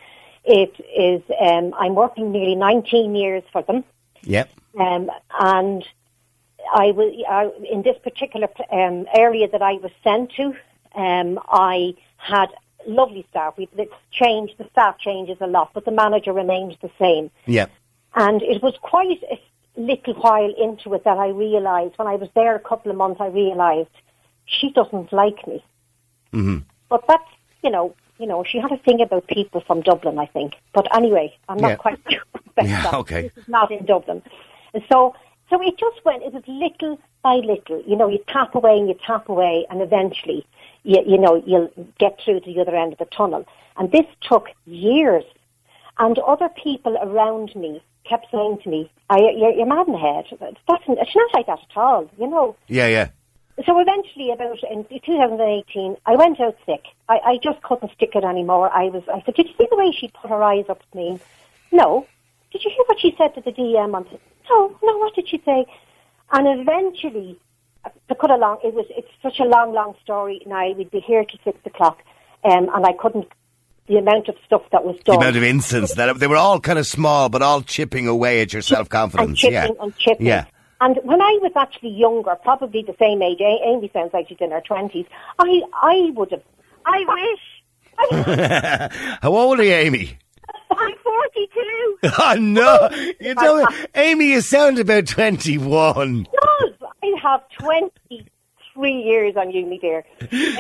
[0.45, 1.23] It is.
[1.41, 3.83] Um, I'm working nearly 19 years for them,
[4.23, 4.45] Yeah.
[4.79, 5.85] um, and
[6.75, 10.55] I was I, in this particular um, area that I was sent to.
[10.95, 12.49] Um, I had
[12.87, 13.55] lovely staff.
[13.57, 14.55] We've it's changed.
[14.59, 17.31] The staff changes a lot, but the manager remains the same.
[17.47, 17.67] Yeah.
[18.15, 19.39] And it was quite a
[19.77, 23.21] little while into it that I realised, when I was there a couple of months,
[23.21, 23.91] I realised
[24.47, 25.63] she doesn't like me.
[26.33, 27.31] hmm But that's,
[27.63, 30.55] you know, you know, she had a thing about people from Dublin, I think.
[30.75, 31.77] But anyway, I'm not Yeah.
[31.77, 32.95] quite sure about Yeah, that.
[32.95, 33.23] okay.
[33.23, 34.23] This is not in Dublin.
[34.75, 35.15] And so,
[35.51, 37.83] so it just went, it was little by little.
[37.87, 40.47] You know, you tap away and you tap away and eventually,
[40.85, 43.47] you, you know, you'll get through to the other end of the tunnel.
[43.77, 45.25] And this took years.
[45.99, 49.99] And other people around me kept saying to me, I, you're, you're mad in the
[49.99, 50.25] head.
[50.41, 52.57] That's, it's not like that at all, you know.
[52.69, 53.09] Yeah, yeah.
[53.67, 56.85] So eventually, about in 2018, I went out sick.
[57.09, 58.71] I, I just couldn't stick it anymore.
[58.73, 59.03] I was.
[59.13, 61.21] I said, "Did you see the way she put her eyes up at me?"
[61.71, 62.07] No.
[62.53, 63.95] Did you hear what she said to the DM?
[63.95, 64.07] On
[64.51, 64.99] no, no.
[64.99, 65.67] What did she say?
[66.33, 67.39] And eventually,
[68.09, 68.87] to cut along, it was.
[68.91, 70.43] It's such a long, long story.
[70.47, 72.03] Now we'd be here till six o'clock,
[72.45, 73.29] um, and I couldn't.
[73.87, 75.17] The amount of stuff that was done.
[75.17, 78.41] The amount of incidents that they were all kind of small, but all chipping away
[78.41, 79.41] at your self confidence.
[79.41, 79.69] chipping Yeah.
[79.83, 80.27] and chipping.
[80.27, 80.45] Yeah.
[80.81, 84.53] And when I was actually younger, probably the same age, Amy sounds like she's in
[84.53, 85.07] her twenties.
[85.41, 86.43] I I would have.
[86.87, 87.41] I wish.
[89.23, 90.17] How old are you, Amy?
[90.71, 91.99] I'm 42.
[92.19, 92.89] Oh no!
[93.21, 93.75] You don't.
[93.95, 96.23] Amy, you sound about twenty-one.
[96.25, 96.75] does.
[97.03, 100.05] I have 23 years on you, me dear.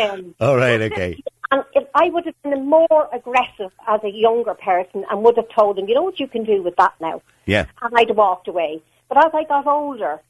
[0.00, 0.80] Um, All right.
[0.92, 1.22] Okay.
[1.52, 5.48] And if I would have been more aggressive as a younger person and would have
[5.48, 7.22] told him, you know what you can do with that now.
[7.46, 7.66] Yeah.
[7.82, 8.80] And I'd have walked away.
[9.08, 10.20] But as I got older,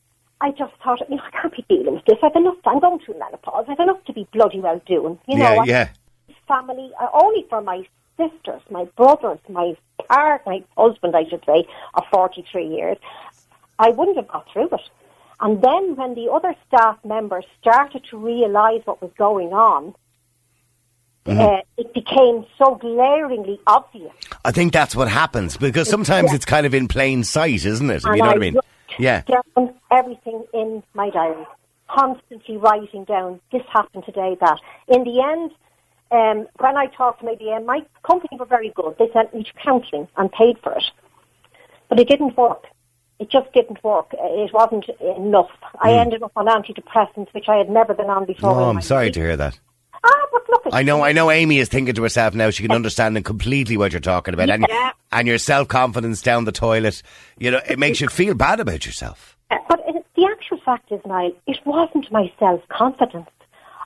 [0.41, 2.17] I just thought, you know, I can't be dealing with this.
[2.23, 2.57] I've enough.
[2.65, 3.67] I'm going through menopause.
[3.69, 5.19] I've enough to be bloody well doing.
[5.29, 5.89] You know, yeah, I- yeah.
[6.49, 7.85] family, uh, only for my
[8.21, 9.77] sisters, my brothers, my
[10.09, 12.99] part, my husband, I should say, of 43 years,
[13.79, 14.81] I wouldn't have got through it.
[15.41, 19.95] And then when the other staff members started to realise what was going on,
[21.27, 21.39] Mm-hmm.
[21.39, 24.13] uh, it became so glaringly obvious.
[24.43, 26.37] I think that's what happens because sometimes Yeah.
[26.37, 28.03] it's kind of in plain sight, isn't it?
[28.07, 28.57] And you know I what I mean?
[28.99, 29.21] Yeah.
[29.55, 31.47] down everything in my diary,
[31.89, 34.61] constantly writing down this happened today, that.
[34.89, 35.51] In the end,
[36.11, 38.97] um, when I talked to my DM, my company were very good.
[38.99, 40.85] They sent me to counselling and paid for it,
[41.89, 42.65] but it didn't work.
[43.19, 44.09] It just didn't work.
[44.15, 45.51] It wasn't enough.
[45.81, 48.55] I ended up on antidepressants, which I had never been on before.
[48.55, 48.59] Hmm.
[48.61, 49.15] Oh, I'm sorry life.
[49.15, 49.59] to hear that.
[50.03, 51.31] Ah, but look, I know, I know.
[51.31, 52.49] Amy is thinking to herself now.
[52.49, 54.93] She can understand and completely what you're talking about, and Yeah.
[55.13, 57.03] and your self confidence down the toilet.
[57.39, 59.37] You know, it makes you feel bad about yourself.
[59.69, 59.85] But
[60.17, 63.29] the actual fact is, Niall, it wasn't my self confidence.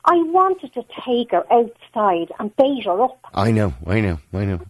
[0.05, 3.19] I wanted to take her outside and bait her up.
[3.33, 4.61] I know, I know, I know.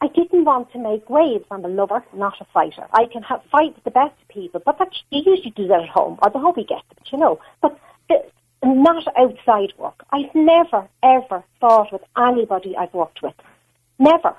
[0.00, 1.44] I didn't want to make waves.
[1.50, 2.86] I'm a lover, not a fighter.
[2.92, 5.88] I can have, fight with the best people, but that, you usually do that at
[5.88, 7.38] home, or the hobby gets it, you know.
[7.60, 8.24] But the,
[8.62, 10.02] not outside work.
[10.10, 13.34] I've never, ever fought with anybody I've worked with.
[13.98, 14.34] Never.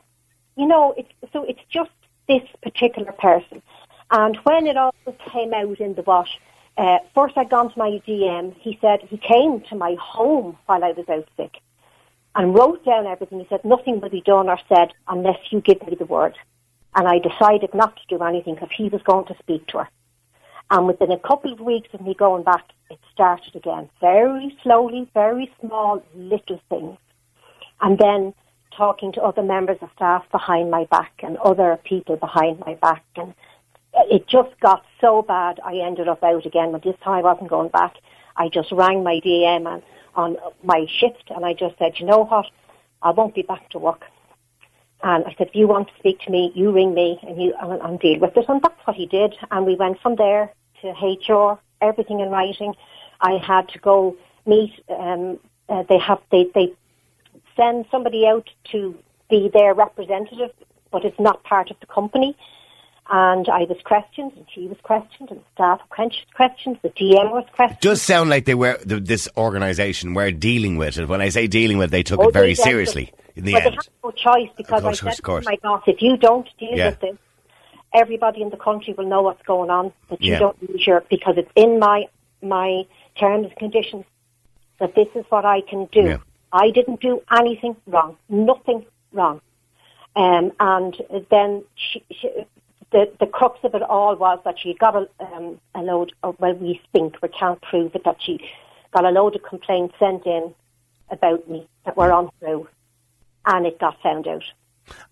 [0.58, 1.92] You know, it's, so it's just
[2.28, 3.62] this particular person.
[4.10, 4.94] And when it all
[5.32, 6.40] came out in the wash,
[6.78, 8.56] uh, first I'd gone to my DM.
[8.58, 11.60] He said he came to my home while I was out sick
[12.36, 13.40] and wrote down everything.
[13.40, 16.36] He said, nothing will be done or said unless you give me the word.
[16.96, 19.90] And I decided not to do anything because he was going to speak to her.
[20.70, 23.90] And within a couple of weeks of me going back, it started again.
[24.00, 26.98] Very slowly, very small, little things.
[27.82, 28.34] And then
[28.72, 33.04] talking to other members of staff behind my back and other people behind my back.
[33.18, 33.34] And
[33.94, 36.72] it just got so bad, I ended up out again.
[36.72, 37.96] But this time I wasn't going back.
[38.38, 39.84] I just rang my DM and,
[40.16, 42.46] on my shift and I just said, you know what,
[43.02, 44.06] I won't be back to work.
[45.04, 47.54] And I said, if you want to speak to me, you ring me and you
[47.62, 48.46] and, and deal with it.
[48.48, 49.36] And that's what he did.
[49.50, 50.52] And we went from there
[50.82, 52.76] to HR, everything in writing.
[53.20, 54.74] I had to go meet.
[54.90, 56.74] Um, uh, they have they they
[57.56, 58.98] send somebody out to
[59.30, 60.52] be their representative,
[60.92, 62.36] but it's not part of the company.
[63.14, 67.30] And I was questioned, and she was questioned, and the staff were questioned, the GM
[67.32, 67.80] was questioned.
[67.80, 71.10] It does sound like they were the, this organisation were dealing with it.
[71.10, 73.66] When I say dealing with, they took Oh, it very seriously in the end.
[73.66, 76.78] they had no choice because course, I said to my boss, if you don't deal
[76.78, 76.92] Yeah.
[76.92, 77.18] with this,
[77.94, 79.92] everybody in the country will know what's going on.
[80.08, 80.40] But you Yeah.
[80.40, 82.06] don't use your because it's in my
[82.42, 82.86] my
[83.20, 84.06] terms and conditions
[84.80, 86.02] that this is what I can do.
[86.02, 86.18] Yeah.
[86.54, 89.42] I didn't do anything wrong, nothing wrong.
[90.16, 90.96] Um, and
[91.30, 92.30] then she, she,
[92.92, 96.14] the the crux of it all was that she got a, um, a load.
[96.24, 98.40] Of, well, we think we can't prove it that she
[98.92, 100.54] got a load of complaints sent in
[101.10, 102.68] about me that were on untrue,
[103.46, 104.44] and it got found out.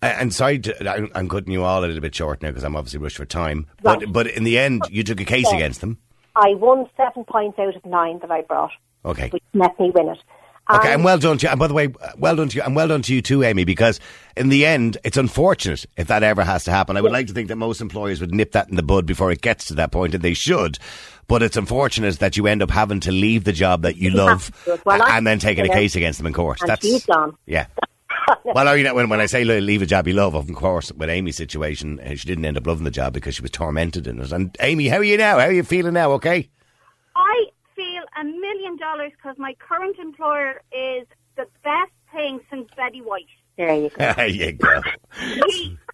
[0.02, 2.98] And sorry, to, I'm, cutting you all a little bit short now because I'm obviously
[2.98, 3.66] rushed for time.
[3.82, 4.12] But Right.
[4.12, 5.56] but in the end, you took a case Yeah.
[5.56, 5.98] against them.
[6.36, 8.72] I won seven points out of nine that I brought,
[9.04, 9.28] Okay.
[9.30, 10.18] which let me win it.
[10.76, 11.50] Okay, And and well done to you.
[11.50, 13.64] And by the way, well done to you, and well done to you too, Amy.
[13.64, 14.00] Because
[14.36, 16.96] in the end, it's unfortunate if that ever has to happen.
[16.96, 19.30] I would like to think that most employers would nip that in the bud before
[19.30, 20.78] it gets to that point, and they should.
[21.28, 24.46] But it's unfortunate that you end up having to leave the job that you love
[24.46, 24.84] to do it.
[24.84, 26.58] Well, and then taking a case against them in court.
[26.66, 27.36] That's she's gone.
[27.46, 27.66] yeah.
[28.44, 31.08] well, you know, when, when I say leave a job you love, of course, with
[31.08, 34.20] Amy's situation, uh, she didn't end up loving the job because she was tormented in
[34.20, 34.32] it.
[34.32, 35.38] And Amy, how are you now?
[35.38, 36.12] How are you feeling now?
[36.12, 36.48] Okay.
[37.16, 37.44] I
[37.76, 43.26] feel a million dollars because my current employer is the best thing since Betty White.
[43.56, 44.12] There you go.
[44.16, 44.80] there you go.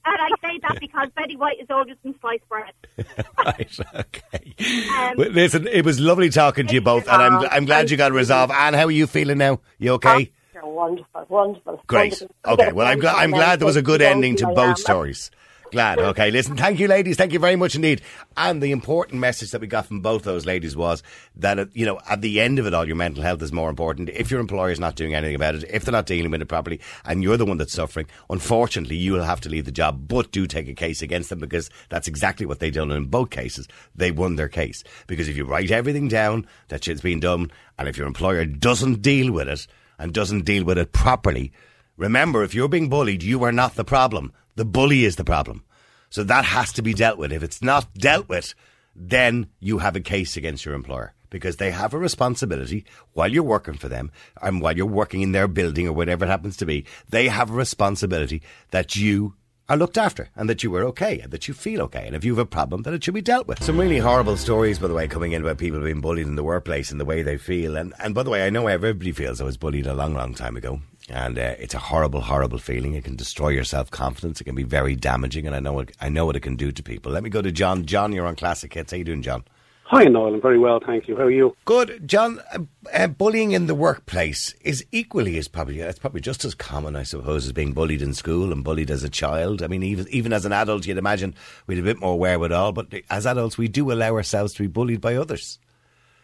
[0.09, 2.73] And I say that because Betty White is older than sliced bread.
[3.45, 3.79] right.
[3.95, 4.55] Okay.
[4.97, 7.97] Um, Well, listen, it was lovely talking to you both, and I'm I'm glad you
[7.97, 8.53] got resolved.
[8.53, 9.61] Anne, how are you feeling now?
[9.79, 10.31] You okay?
[10.55, 11.83] You're wonderful, wonderful.
[11.87, 12.13] Great.
[12.13, 12.35] wonderful.
[12.47, 12.73] Okay.
[12.73, 15.31] Well, I'm glad I'm glad there was a good ending to both stories.
[15.73, 15.99] Glad.
[15.99, 16.31] Okay.
[16.31, 17.17] Listen, thank you, ladies.
[17.17, 18.01] Thank you very much indeed.
[18.37, 21.03] And the important message that we got from both those ladies was
[21.37, 24.09] that, you know, at the end of it all, your mental health is more important.
[24.11, 26.47] If your employer is not doing anything about it, if they're not dealing with it
[26.47, 30.07] properly, and you're the one that's suffering, unfortunately, you will have to leave the job.
[30.09, 32.91] But do take a case against them because that's exactly what they done.
[32.91, 34.85] In both cases, they won their case.
[35.07, 39.03] Because if you write everything down that shit's been done, and if your employer doesn't
[39.03, 39.67] deal with it
[39.99, 41.53] and doesn't deal with it properly,
[41.99, 44.31] Remember, if you're being bullied, you are not the problem.
[44.57, 45.65] The bully is the problem.
[46.11, 47.33] So that has to be dealt with.
[47.33, 48.55] If it's not dealt with,
[48.95, 53.43] then you have a case against your employer because they have a responsibility while you're
[53.43, 56.67] working for them and while you're working in their building or whatever it happens to
[56.67, 56.85] be.
[57.09, 59.35] They have a responsibility that you
[59.69, 62.07] are looked after and that you are okay and that you feel okay.
[62.07, 63.63] And if you have a problem, that it should be dealt with.
[63.63, 66.45] Some really horrible stories, by the way, coming in about people being bullied in the
[66.45, 67.77] workplace and the way they feel.
[67.77, 70.35] And, and by the way, I know everybody feels I was bullied a long, long
[70.35, 70.81] time ago.
[71.09, 72.95] And uh, it's a horrible, horrible feeling.
[72.95, 74.41] It can destroy your self confidence.
[74.41, 76.73] It can be very damaging, and I know what I know what it can do
[76.73, 77.13] to people.
[77.13, 77.87] Let me go to John.
[77.87, 78.91] John, you're on Classic Hits.
[78.93, 79.45] How you doing, John?
[79.89, 80.35] Hi, Noel.
[80.35, 81.17] I'm very well, thank you.
[81.17, 81.57] How are you?
[81.65, 82.41] Good, John.
[82.53, 86.97] Uh, uh, bullying in the workplace is equally as probably it's probably just as common,
[86.97, 89.63] I suppose, as being bullied in school and bullied as a child.
[89.63, 91.37] I mean, even even as an adult, you'd imagine
[91.69, 95.01] we'd a bit more wherewithal, but as adults, we do allow ourselves to be bullied
[95.01, 95.61] by others.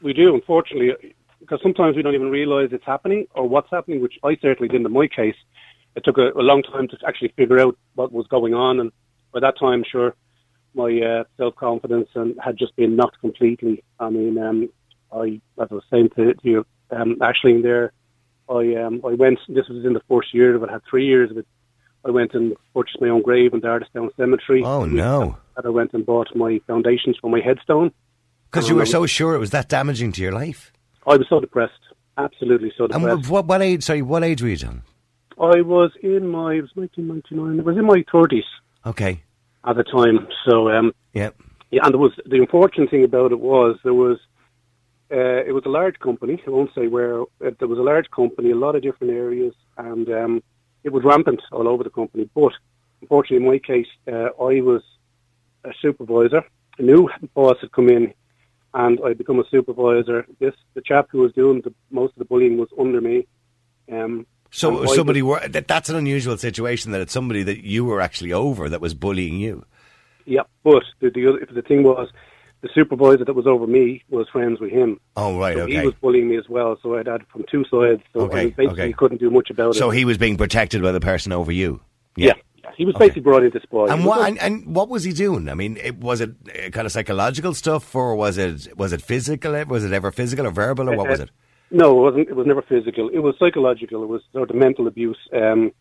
[0.03, 1.15] We do, unfortunately,
[1.53, 4.87] because sometimes we don't even realise it's happening or what's happening, which I certainly didn't
[4.87, 5.35] in my case.
[5.95, 8.91] It took a, a long time to actually figure out what was going on, and
[9.35, 10.15] by that time, sure
[10.75, 13.85] my uh, self confidence and had just been knocked completely.
[14.01, 14.71] I mean, um,
[15.13, 17.93] I as I was saying to, to you, um, Ashley, there,
[18.49, 19.39] I um, I went.
[19.47, 20.71] This was in the first year of it.
[20.71, 21.47] I had three years of it.
[22.03, 24.65] I went and purchased my own grave in Dardistown Cemetery.
[24.65, 25.37] Oh no!
[25.59, 27.93] And I went and bought my foundations for my headstone.
[28.51, 30.73] Because you were so sure it was that damaging to your life.
[31.07, 31.73] I was so depressed,
[32.17, 33.07] absolutely so depressed.
[33.07, 33.83] And what, what age?
[33.85, 34.83] Sorry, what age were you, John?
[35.39, 36.55] I was in my.
[36.55, 37.61] It was 1999.
[37.61, 38.45] I was in my thirties.
[38.85, 39.23] Okay
[39.65, 40.29] at the time.
[40.47, 41.31] So um, yeah,
[41.71, 44.19] yeah, and there was the unfortunate thing about it was there was
[45.11, 46.43] uh, it was a large company.
[46.47, 47.23] I won't say where.
[47.23, 50.43] Uh, there was a large company, a lot of different areas, and um,
[50.85, 52.29] it was rampant all over the company.
[52.35, 52.53] But
[53.01, 54.83] unfortunately, in my case, uh, I was
[55.65, 56.45] a supervisor.
[56.79, 58.15] A new boss had come in,
[58.75, 60.27] and I become a supervisor.
[60.39, 63.27] This the chap who was doing the, most of the bullying was under me.
[63.91, 68.01] Um, so somebody were that, that's an unusual situation that it's somebody that you were
[68.01, 69.65] actually over that was bullying you.
[70.25, 72.09] Yeah, but the the, the thing was
[72.61, 75.01] the supervisor that was over me was friends with him.
[75.17, 75.81] Oh right, so okay.
[75.81, 78.03] He was bullying me as well, so I'd had from two sides.
[78.13, 78.93] So okay, I basically okay.
[78.93, 79.81] couldn't do much about so it.
[79.81, 81.81] So he was being protected by the person over you.
[82.17, 82.27] Yeah.
[82.27, 82.43] yeah.
[82.77, 83.91] He was basically brought into spoil.
[83.91, 85.49] And what and, and, what was he doing?
[85.49, 89.03] I mean, it, was it uh, kind of psychological stuff, or was it was it
[89.03, 89.53] physical?
[89.67, 91.31] Was it ever physical or verbal, or what was Uh, it?
[91.71, 92.29] No, it wasn't.
[92.29, 93.09] It was never physical.
[93.09, 94.03] It was psychological.
[94.03, 95.19] It was sort of mental abuse.
[95.33, 95.73] Um,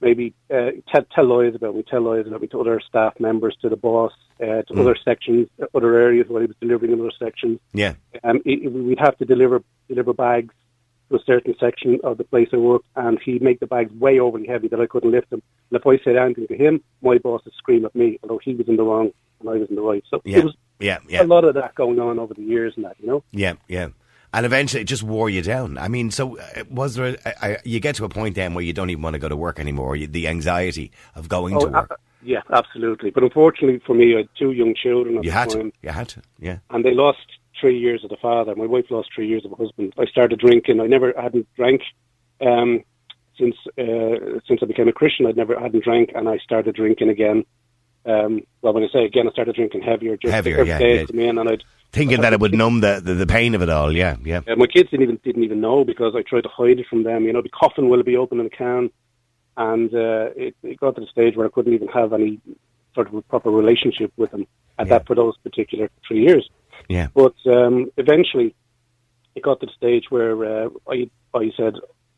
[0.00, 3.56] maybe uh, tell, tell lies about me, tell lies about me to other staff members,
[3.62, 4.12] to the boss,
[4.42, 4.80] uh, to Mm.
[4.80, 7.60] other sections, other areas where he was delivering in other sections.
[7.72, 7.94] Yeah.
[8.24, 10.52] Um, it, it- we'd have to deliver deliver bags
[11.10, 14.18] to a certain section of the place I worked, and he'd make the bags way
[14.18, 15.42] overly heavy that I couldn't lift them.
[15.70, 18.54] And if I said anything to him, my boss would scream at me, although he
[18.54, 20.02] was in the wrong and I was in the right.
[20.10, 20.38] So Yeah.
[20.38, 21.22] it was Yeah, yeah.
[21.22, 23.22] a lot of that going on over the years and that, you know.
[23.32, 23.88] Yeah, yeah.
[24.32, 25.78] And eventually it just wore you down.
[25.78, 28.64] I mean, so uh, was there, a, a, you get to a point then where
[28.64, 31.66] you don't even want to go to work anymore, you, the anxiety of going to
[31.66, 31.90] Oh, work.
[31.92, 33.10] uh, yeah, absolutely.
[33.10, 36.08] But unfortunately for me, I had two young children you had time, to, you had
[36.08, 36.58] to, yeah.
[36.70, 37.20] and they lost
[37.60, 38.54] three years of the father.
[38.54, 39.94] My wife lost three years of a husband.
[39.98, 40.80] I started drinking.
[40.80, 41.82] I never hadn't drank
[42.40, 42.82] um,
[43.38, 45.26] since uh, since I became a Christian.
[45.26, 47.44] I'd never hadn't drank, and I started drinking again.
[48.06, 50.16] Um, well, when I say again, I started drinking heavier.
[50.16, 51.30] Just Heavier, every yeah, day yeah.
[51.30, 53.92] In and I'd Thinking that it would numb the, the, the pain of it all,
[53.92, 54.40] yeah, yeah.
[54.48, 57.04] Uh, my kids didn't even didn't even know because I tried to hide it from
[57.04, 57.24] them.
[57.24, 58.90] You know, the coffin will be open in a can,
[59.56, 62.40] and uh, it, it got to the stage where I couldn't even have any
[62.96, 64.46] sort of a proper relationship with them
[64.76, 64.98] at Yeah.
[64.98, 66.50] that for those particular three years.
[66.88, 67.08] Yeah.
[67.14, 68.54] But um, eventually,
[69.34, 71.74] it got to the stage where uh, I I said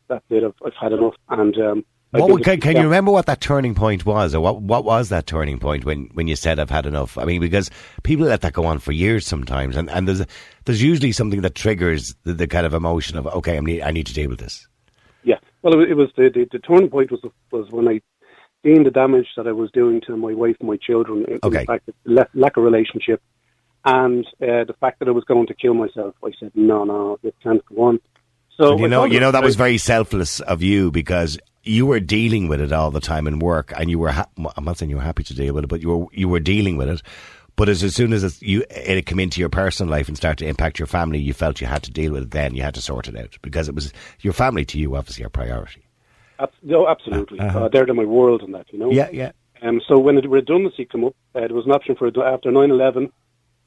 [0.07, 0.43] that's it.
[0.43, 4.05] I've, I've had enough, and um, What, can, can you remember what that turning point
[4.05, 7.17] was, or what what was that turning point when, when you said I've had enough?
[7.17, 7.69] I mean, because
[8.03, 10.23] people let that go on for years sometimes, and, and there's
[10.65, 13.91] there's usually something that triggers the, the kind of emotion of okay, I need I
[13.91, 14.67] need to deal with this.
[15.23, 15.39] Yeah.
[15.61, 18.01] Well, it was, it was the, the the turning point was was when I
[18.63, 21.25] seen the damage that I was doing to my wife and my children.
[21.25, 21.59] in- in Okay.
[21.59, 21.89] the fact
[22.33, 23.21] lack of relationship,
[23.87, 26.13] and uh, the fact that I was going to kill myself.
[26.23, 27.99] I said, no, no, this can't go on.
[28.57, 31.99] So And you know, you know that was very selfless of you because you were
[31.99, 34.11] dealing with it all the time in work, and you were.
[34.11, 34.27] Ha-
[34.57, 36.39] I'm not saying you were happy to deal with it, but you were you were
[36.39, 37.01] dealing with it.
[37.55, 40.43] But as, as soon as it, you it came into your personal life and started
[40.43, 42.31] to impact your family, you felt you had to deal with it.
[42.31, 45.23] Then you had to sort it out because it was your family to you, obviously,
[45.23, 45.83] a priority.
[46.39, 47.39] Ab- no, absolutely.
[47.39, 47.65] Uh-huh.
[47.65, 48.91] Uh, they're in my world and that, you know.
[48.91, 49.31] Yeah, yeah,
[49.63, 53.11] Um, so when the redundancy came up, uh, there was an option for after 9/11.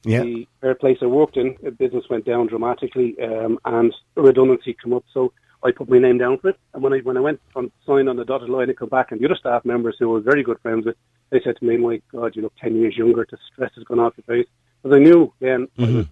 [0.03, 0.23] Yeah.
[0.61, 5.05] The place I worked in, business went down dramatically, um, and redundancy came up.
[5.13, 5.33] So
[5.63, 6.59] I put my name down for it.
[6.73, 9.11] And when I when I went on sign on the dotted line and come back,
[9.11, 10.95] and the other staff members who were very good friends with,
[11.29, 13.27] they said to me, "My God, you look ten years younger.
[13.29, 14.49] The stress has gone off your face."
[14.83, 16.05] But I knew then I, was,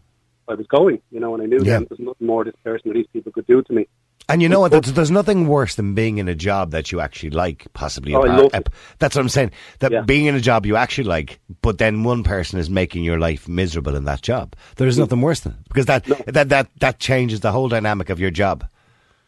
[0.50, 1.66] I was going, you know, and I knew Mm-hmm.
[1.68, 1.74] Yeah.
[1.80, 3.88] then there was nothing more this person or these people could do to me.
[4.30, 4.72] And you know what?
[4.72, 8.14] There's, there's nothing worse than being in a job that you actually like, possibly.
[8.14, 8.70] Oh, apart-
[9.00, 9.52] That's what I'm saying.
[9.80, 10.02] That Yeah.
[10.02, 13.48] being in a job you actually like, but then one person is making your life
[13.50, 14.56] miserable in that job.
[14.76, 15.00] There's Mm.
[15.00, 18.30] nothing worse than it because that that that that changes the whole dynamic of your
[18.32, 18.66] job.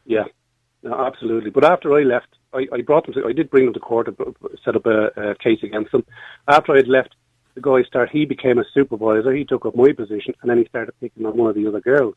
[0.06, 0.26] Yeah,
[0.84, 1.49] no, absolutely.
[1.49, 3.14] But after I left, I, I brought them.
[3.16, 4.26] To, I did bring them to court, uh,
[4.64, 6.06] set up a, a case against them.
[6.47, 7.16] After I had left,
[7.56, 8.12] the guy started.
[8.12, 9.34] He became a supervisor.
[9.34, 11.82] He took up my position, and then he started picking on one of the other
[11.82, 12.16] girls.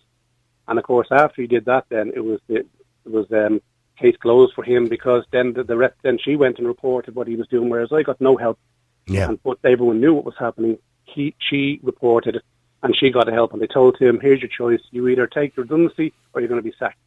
[0.69, 2.67] And of course, after he did that, then it was the, it
[3.05, 3.61] was um,
[3.99, 7.29] case closed for him because then the, the rep, then she went and reported what
[7.29, 8.59] he was doing, whereas I got no help.
[9.07, 9.29] Yeah.
[9.29, 10.79] And but everyone knew what was happening.
[11.05, 12.43] He she reported it,
[12.83, 13.53] and she got a help.
[13.53, 14.81] And they told him, "Here's your choice.
[14.91, 16.99] You either take your redundancy or you're going to be sacked."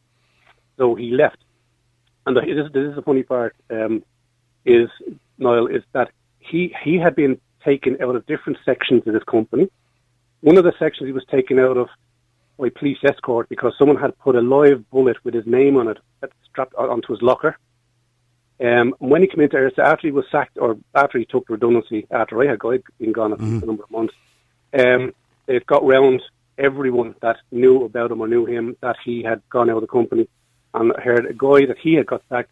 [0.76, 1.38] So he left.
[2.24, 3.56] And the, this, this is the funny part.
[3.68, 4.04] Um,
[4.64, 4.88] is
[5.38, 9.68] Niall is that he he had been taken out of different sections of this company.
[10.40, 11.88] One of the sections he was taken out of
[12.58, 15.98] by police escort because someone had put a live bullet with his name on it
[16.20, 17.56] that strapped onto his locker.
[18.60, 21.48] Um, and when he came into so after he was sacked or after he took
[21.48, 22.58] redundancy, after I had
[22.98, 24.14] been gone for a number of months,
[24.76, 25.14] um,
[25.46, 26.20] it got round
[26.58, 29.86] everyone that knew about him or knew him that he had gone out of the
[29.86, 30.28] company.
[30.74, 32.50] And heard a guy that he had got sacked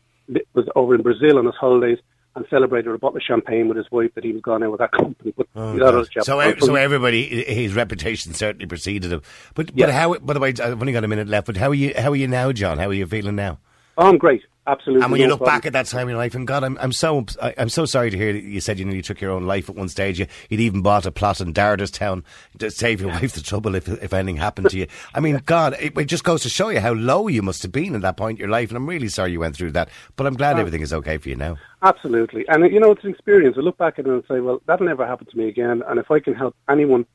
[0.55, 1.99] was over in Brazil on his holidays
[2.37, 4.81] and celebrated a bottle of champagne with his wife that he was gone out with
[4.81, 5.33] that company.
[5.37, 6.25] But oh, he got out of job.
[6.25, 9.23] So, so everybody, his reputation certainly preceded him.
[9.55, 9.91] But but Yeah.
[9.91, 10.15] how?
[10.19, 11.47] By the way, I've only got a minute left.
[11.47, 11.95] But how are you?
[11.97, 12.79] How are you now, John?
[12.79, 13.59] How are you feeling now?
[13.99, 14.43] Oh, I'm great.
[14.69, 15.05] Absolutely.
[15.05, 15.57] And when you no look problem.
[15.59, 17.85] back at that time in your life, and God, I'm, I'm so I- I'm so
[17.85, 20.19] sorry to hear that you said you nearly took your own life at one stage.
[20.19, 22.25] You, you'd even bought a plot in Dardistown
[22.59, 24.89] to save your wife the trouble if if anything happened to you.
[25.15, 27.71] I mean, God, it, it just goes to show you how low you must have
[27.71, 28.71] been at that point in your life.
[28.71, 29.89] And I'm really sorry you went through that.
[30.17, 31.59] But I'm glad everything is okay for you now.
[31.83, 32.45] Absolutely.
[32.49, 33.57] And, uh, you know, it's an experience.
[33.57, 35.85] I look back at it and say, well, that'll never happen to me again.
[35.87, 37.07] And if I can help anyone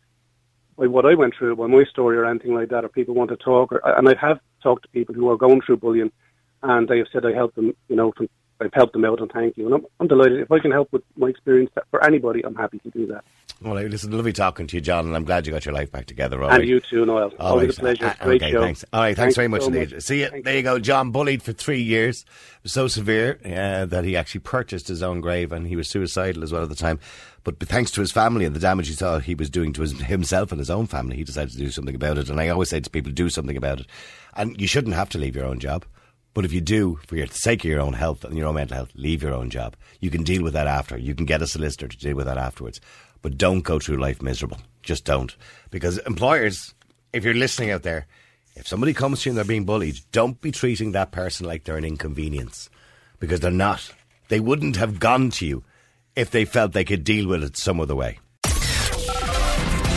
[0.78, 3.30] by what I went through, by my story or anything like that, or people want
[3.32, 6.14] to talk, or, and I have talked to people who are going through bullying,
[6.64, 9.32] and they have said I helped them, you know, from, I've helped them out, and
[9.32, 9.66] thank you.
[9.66, 10.40] And I'm, I'm delighted.
[10.40, 13.24] If I can help with my experience for anybody, I'm happy to do that.
[13.62, 16.08] Well, listen, lovely talking to you, John, and I'm glad you got your life back
[16.08, 16.42] together.
[16.42, 16.68] All and right.
[16.68, 17.32] you too, Noel.
[17.40, 17.78] All Always right.
[17.78, 18.06] a pleasure.
[18.20, 18.62] Uh, Great okay, show.
[18.62, 18.86] thanks.
[18.92, 20.02] All right, thanks, very much so indeed.
[20.02, 20.42] See you.
[20.44, 20.80] There you go.
[20.80, 22.26] John bullied for three years.
[22.66, 26.52] So severe uh, that he actually purchased his own grave, and he was suicidal as
[26.52, 27.00] well at the time.
[27.44, 30.00] But thanks to his family and the damage he saw he was doing to his,
[30.00, 32.30] himself and his own family, he decided to do something about it.
[32.30, 33.88] And I always say to people, do something about it.
[34.36, 35.86] And you shouldn't have to leave your own job.
[36.34, 38.78] But if you do, for the sake of your own health and your own mental
[38.78, 39.76] health, leave your own job.
[40.00, 40.98] You can deal with that after.
[40.98, 42.80] You can get a solicitor to deal with that afterwards.
[43.22, 44.58] But don't go through life miserable.
[44.82, 45.36] Just don't.
[45.70, 46.74] Because employers,
[47.12, 48.08] if you're listening out there,
[48.56, 51.66] if somebody comes to you and they're being bullied, don't be treating that person like
[51.66, 52.70] they're an inconvenience.
[53.20, 53.94] Because they're not.
[54.30, 55.64] They wouldn't have gone to you
[56.16, 58.20] if they felt they could deal with it some other way.